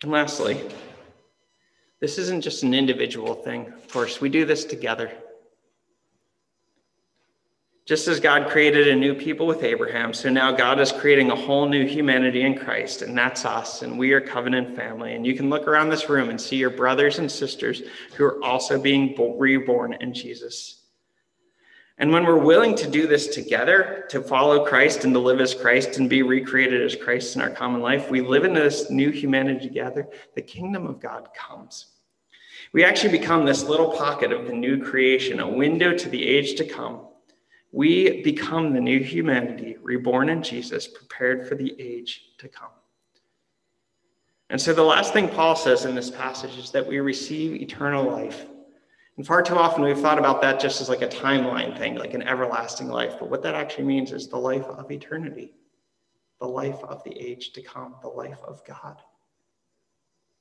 And 0.04 0.12
lastly, 0.12 0.60
this 1.98 2.18
isn't 2.18 2.42
just 2.42 2.62
an 2.62 2.74
individual 2.74 3.32
thing. 3.32 3.68
Of 3.68 3.88
course, 3.88 4.20
we 4.20 4.28
do 4.28 4.44
this 4.44 4.66
together. 4.66 5.10
Just 7.86 8.06
as 8.06 8.20
God 8.20 8.50
created 8.50 8.86
a 8.88 8.96
new 8.96 9.14
people 9.14 9.46
with 9.46 9.62
Abraham, 9.62 10.12
so 10.12 10.28
now 10.28 10.52
God 10.52 10.78
is 10.78 10.92
creating 10.92 11.30
a 11.30 11.34
whole 11.34 11.66
new 11.66 11.86
humanity 11.86 12.42
in 12.42 12.54
Christ, 12.54 13.00
and 13.00 13.16
that's 13.16 13.46
us, 13.46 13.80
and 13.80 13.98
we 13.98 14.12
are 14.12 14.20
covenant 14.20 14.76
family. 14.76 15.14
And 15.14 15.26
you 15.26 15.34
can 15.34 15.48
look 15.48 15.66
around 15.66 15.88
this 15.88 16.10
room 16.10 16.28
and 16.28 16.38
see 16.38 16.56
your 16.56 16.68
brothers 16.68 17.18
and 17.18 17.32
sisters 17.32 17.80
who 18.14 18.26
are 18.26 18.44
also 18.44 18.78
being 18.78 19.16
reborn 19.38 19.94
in 20.02 20.12
Jesus. 20.12 20.82
And 21.98 22.10
when 22.10 22.24
we're 22.24 22.36
willing 22.36 22.74
to 22.76 22.90
do 22.90 23.06
this 23.06 23.28
together, 23.28 24.04
to 24.08 24.20
follow 24.20 24.66
Christ 24.66 25.04
and 25.04 25.14
to 25.14 25.20
live 25.20 25.40
as 25.40 25.54
Christ 25.54 25.98
and 25.98 26.10
be 26.10 26.22
recreated 26.22 26.82
as 26.82 26.96
Christ 26.96 27.36
in 27.36 27.42
our 27.42 27.50
common 27.50 27.80
life, 27.80 28.10
we 28.10 28.20
live 28.20 28.44
in 28.44 28.52
this 28.52 28.90
new 28.90 29.10
humanity 29.10 29.68
together. 29.68 30.08
The 30.34 30.42
kingdom 30.42 30.86
of 30.86 31.00
God 31.00 31.28
comes. 31.36 31.86
We 32.72 32.82
actually 32.82 33.16
become 33.16 33.44
this 33.44 33.62
little 33.62 33.92
pocket 33.92 34.32
of 34.32 34.46
the 34.46 34.52
new 34.52 34.82
creation, 34.82 35.38
a 35.38 35.48
window 35.48 35.96
to 35.96 36.08
the 36.08 36.26
age 36.26 36.56
to 36.56 36.64
come. 36.64 37.06
We 37.70 38.22
become 38.22 38.72
the 38.72 38.80
new 38.80 38.98
humanity, 39.00 39.76
reborn 39.80 40.28
in 40.30 40.42
Jesus, 40.42 40.88
prepared 40.88 41.46
for 41.46 41.54
the 41.54 41.80
age 41.80 42.32
to 42.38 42.48
come. 42.48 42.70
And 44.50 44.60
so 44.60 44.72
the 44.72 44.82
last 44.82 45.12
thing 45.12 45.28
Paul 45.28 45.54
says 45.54 45.84
in 45.84 45.94
this 45.94 46.10
passage 46.10 46.58
is 46.58 46.72
that 46.72 46.86
we 46.86 46.98
receive 46.98 47.60
eternal 47.60 48.04
life 48.04 48.46
and 49.16 49.26
far 49.26 49.42
too 49.42 49.56
often 49.56 49.84
we've 49.84 49.98
thought 49.98 50.18
about 50.18 50.42
that 50.42 50.58
just 50.58 50.80
as 50.80 50.88
like 50.88 51.02
a 51.02 51.08
timeline 51.08 51.78
thing, 51.78 51.94
like 51.94 52.14
an 52.14 52.22
everlasting 52.22 52.88
life. 52.88 53.14
But 53.18 53.30
what 53.30 53.42
that 53.42 53.54
actually 53.54 53.84
means 53.84 54.10
is 54.12 54.28
the 54.28 54.36
life 54.36 54.64
of 54.64 54.90
eternity, 54.90 55.52
the 56.40 56.48
life 56.48 56.82
of 56.82 57.04
the 57.04 57.16
age 57.16 57.52
to 57.52 57.62
come, 57.62 57.94
the 58.02 58.08
life 58.08 58.40
of 58.42 58.64
God. 58.64 59.00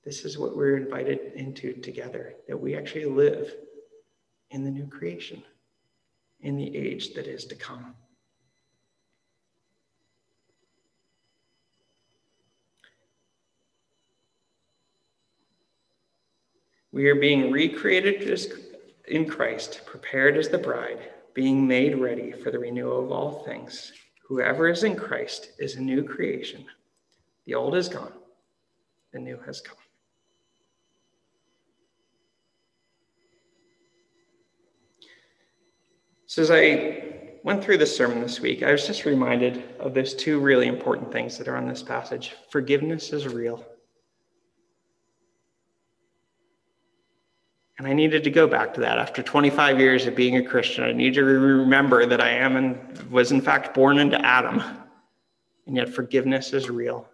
This 0.03 0.25
is 0.25 0.37
what 0.37 0.57
we're 0.57 0.77
invited 0.77 1.33
into 1.35 1.73
together, 1.73 2.33
that 2.47 2.59
we 2.59 2.75
actually 2.75 3.05
live 3.05 3.53
in 4.49 4.63
the 4.63 4.71
new 4.71 4.87
creation, 4.87 5.43
in 6.41 6.57
the 6.57 6.75
age 6.75 7.13
that 7.13 7.27
is 7.27 7.45
to 7.45 7.55
come. 7.55 7.95
We 16.91 17.07
are 17.09 17.15
being 17.15 17.49
recreated 17.49 18.21
in 19.07 19.27
Christ, 19.27 19.81
prepared 19.85 20.37
as 20.37 20.49
the 20.49 20.57
bride, 20.57 21.11
being 21.33 21.67
made 21.67 21.97
ready 21.97 22.31
for 22.31 22.51
the 22.51 22.59
renewal 22.59 23.03
of 23.03 23.11
all 23.11 23.43
things. 23.43 23.91
Whoever 24.27 24.69
is 24.69 24.83
in 24.83 24.95
Christ 24.95 25.51
is 25.59 25.75
a 25.75 25.81
new 25.81 26.03
creation. 26.03 26.65
The 27.45 27.55
old 27.55 27.75
is 27.75 27.89
gone, 27.89 28.13
the 29.11 29.19
new 29.19 29.37
has 29.45 29.61
come. 29.61 29.77
So, 36.25 36.41
as 36.41 36.49
I 36.49 37.03
went 37.43 37.63
through 37.63 37.77
this 37.77 37.95
sermon 37.95 38.21
this 38.21 38.39
week, 38.39 38.63
I 38.63 38.71
was 38.71 38.87
just 38.87 39.05
reminded 39.05 39.63
of 39.79 39.93
those 39.93 40.15
two 40.15 40.39
really 40.39 40.67
important 40.67 41.11
things 41.11 41.37
that 41.37 41.47
are 41.47 41.57
on 41.57 41.67
this 41.67 41.83
passage. 41.83 42.33
Forgiveness 42.49 43.13
is 43.13 43.27
real, 43.27 43.63
And 47.83 47.91
I 47.91 47.95
needed 47.95 48.23
to 48.23 48.29
go 48.29 48.47
back 48.47 48.73
to 48.75 48.79
that. 48.79 48.97
After 48.97 49.21
25 49.21 49.77
years 49.77 50.05
of 50.05 50.15
being 50.15 50.37
a 50.37 50.41
Christian, 50.41 50.85
I 50.85 50.93
need 50.93 51.15
to 51.15 51.23
remember 51.25 52.05
that 52.05 52.21
I 52.21 52.29
am 52.29 52.55
and 52.55 53.11
was, 53.11 53.33
in 53.33 53.41
fact, 53.41 53.73
born 53.73 53.97
into 53.97 54.25
Adam. 54.25 54.63
And 55.67 55.75
yet, 55.75 55.89
forgiveness 55.89 56.53
is 56.53 56.69
real. 56.69 57.05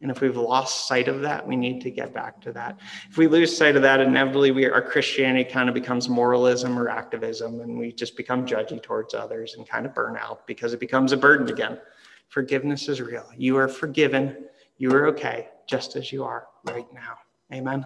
And 0.00 0.08
if 0.08 0.20
we've 0.20 0.36
lost 0.36 0.86
sight 0.86 1.08
of 1.08 1.22
that, 1.22 1.44
we 1.44 1.56
need 1.56 1.80
to 1.80 1.90
get 1.90 2.14
back 2.14 2.40
to 2.42 2.52
that. 2.52 2.78
If 3.10 3.16
we 3.16 3.26
lose 3.26 3.56
sight 3.56 3.74
of 3.74 3.82
that, 3.82 3.98
inevitably 3.98 4.52
we, 4.52 4.70
our 4.70 4.82
Christianity 4.82 5.50
kind 5.50 5.68
of 5.68 5.74
becomes 5.74 6.08
moralism 6.08 6.78
or 6.78 6.88
activism, 6.88 7.60
and 7.60 7.76
we 7.76 7.90
just 7.90 8.16
become 8.16 8.46
judgy 8.46 8.80
towards 8.80 9.14
others 9.14 9.56
and 9.56 9.68
kind 9.68 9.84
of 9.84 9.92
burn 9.96 10.16
out 10.16 10.46
because 10.46 10.72
it 10.72 10.78
becomes 10.78 11.10
a 11.10 11.16
burden 11.16 11.48
again. 11.50 11.80
Forgiveness 12.28 12.88
is 12.88 13.00
real. 13.00 13.28
You 13.36 13.56
are 13.56 13.66
forgiven. 13.66 14.44
You 14.76 14.92
are 14.92 15.08
okay, 15.08 15.48
just 15.66 15.96
as 15.96 16.12
you 16.12 16.22
are 16.22 16.46
right 16.68 16.86
now. 16.94 17.16
Amen. 17.52 17.84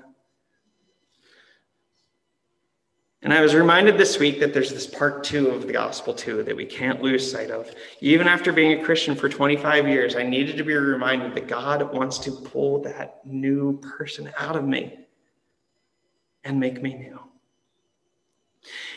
And 3.23 3.33
I 3.33 3.41
was 3.41 3.55
reminded 3.55 3.97
this 3.97 4.19
week 4.19 4.41
that 4.41 4.53
there's 4.53 4.71
this 4.71 4.87
part 4.87 5.25
two 5.25 5.49
of 5.49 5.67
the 5.67 5.73
gospel, 5.73 6.13
too, 6.13 6.43
that 6.43 6.55
we 6.55 6.67
can't 6.67 7.03
lose 7.03 7.31
sight 7.31 7.51
of. 7.51 7.71
Even 8.01 8.29
after 8.29 8.53
being 8.53 8.79
a 8.79 8.85
Christian 8.85 9.17
for 9.17 9.29
25 9.29 9.89
years, 9.89 10.17
I 10.17 10.23
needed 10.23 10.57
to 10.59 10.65
be 10.65 10.75
reminded 10.75 11.35
that 11.35 11.49
God 11.49 11.93
wants 11.95 12.19
to 12.21 12.31
pull 12.31 12.83
that 12.83 13.21
new 13.25 13.81
person 13.81 14.31
out 14.39 14.55
of 14.55 14.65
me 14.65 14.99
and 16.45 16.61
make 16.61 16.83
me 16.83 16.95
new. 16.95 17.21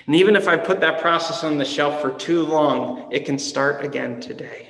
And 0.06 0.16
even 0.16 0.36
if 0.36 0.48
I 0.48 0.58
put 0.58 0.80
that 0.82 1.02
process 1.02 1.44
on 1.44 1.58
the 1.58 1.66
shelf 1.66 2.02
for 2.02 2.12
too 2.12 2.44
long, 2.44 3.12
it 3.12 3.26
can 3.26 3.40
start 3.40 3.86
again 3.86 4.20
today. 4.20 4.69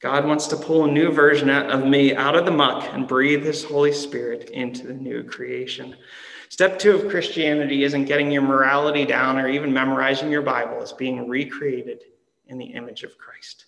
God 0.00 0.24
wants 0.24 0.46
to 0.48 0.56
pull 0.56 0.86
a 0.86 0.90
new 0.90 1.12
version 1.12 1.50
of 1.50 1.86
me 1.86 2.14
out 2.14 2.34
of 2.34 2.46
the 2.46 2.50
muck 2.50 2.88
and 2.92 3.06
breathe 3.06 3.44
his 3.44 3.62
Holy 3.62 3.92
Spirit 3.92 4.48
into 4.48 4.86
the 4.86 4.94
new 4.94 5.22
creation. 5.22 5.94
Step 6.48 6.78
two 6.78 6.92
of 6.92 7.10
Christianity 7.10 7.84
isn't 7.84 8.06
getting 8.06 8.30
your 8.30 8.42
morality 8.42 9.04
down 9.04 9.38
or 9.38 9.48
even 9.48 9.72
memorizing 9.72 10.30
your 10.30 10.42
Bible, 10.42 10.80
it's 10.80 10.92
being 10.92 11.28
recreated 11.28 12.04
in 12.46 12.56
the 12.56 12.64
image 12.64 13.02
of 13.02 13.18
Christ. 13.18 13.66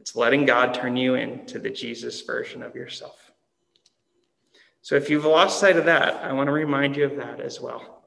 It's 0.00 0.16
letting 0.16 0.46
God 0.46 0.74
turn 0.74 0.96
you 0.96 1.14
into 1.14 1.58
the 1.58 1.70
Jesus 1.70 2.20
version 2.22 2.62
of 2.62 2.74
yourself. 2.74 3.30
So 4.82 4.96
if 4.96 5.10
you've 5.10 5.24
lost 5.24 5.60
sight 5.60 5.76
of 5.76 5.84
that, 5.84 6.16
I 6.24 6.32
want 6.32 6.48
to 6.48 6.52
remind 6.52 6.96
you 6.96 7.04
of 7.04 7.16
that 7.16 7.40
as 7.40 7.60
well. 7.60 8.02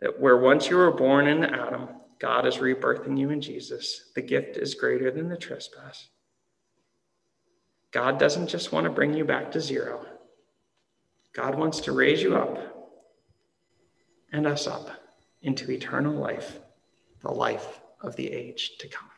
That 0.00 0.18
where 0.18 0.38
once 0.38 0.68
you 0.68 0.76
were 0.76 0.90
born 0.90 1.28
in 1.28 1.44
Adam, 1.44 1.88
God 2.20 2.46
is 2.46 2.58
rebirthing 2.58 3.18
you 3.18 3.30
in 3.30 3.40
Jesus. 3.40 4.10
The 4.14 4.20
gift 4.20 4.58
is 4.58 4.74
greater 4.74 5.10
than 5.10 5.28
the 5.28 5.36
trespass. 5.36 6.08
God 7.92 8.18
doesn't 8.18 8.48
just 8.48 8.72
want 8.72 8.84
to 8.84 8.90
bring 8.90 9.14
you 9.14 9.24
back 9.24 9.52
to 9.52 9.60
zero, 9.60 10.06
God 11.32 11.56
wants 11.56 11.80
to 11.80 11.92
raise 11.92 12.22
you 12.22 12.36
up 12.36 12.58
and 14.32 14.46
us 14.46 14.66
up 14.66 14.90
into 15.42 15.70
eternal 15.70 16.14
life, 16.14 16.58
the 17.22 17.30
life 17.30 17.80
of 18.00 18.16
the 18.16 18.30
age 18.30 18.72
to 18.78 18.88
come. 18.88 19.08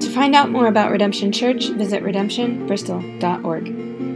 To 0.00 0.10
find 0.10 0.34
out 0.34 0.50
more 0.50 0.66
about 0.66 0.90
Redemption 0.90 1.32
Church, 1.32 1.68
visit 1.70 2.02
redemptionbristol.org. 2.02 4.09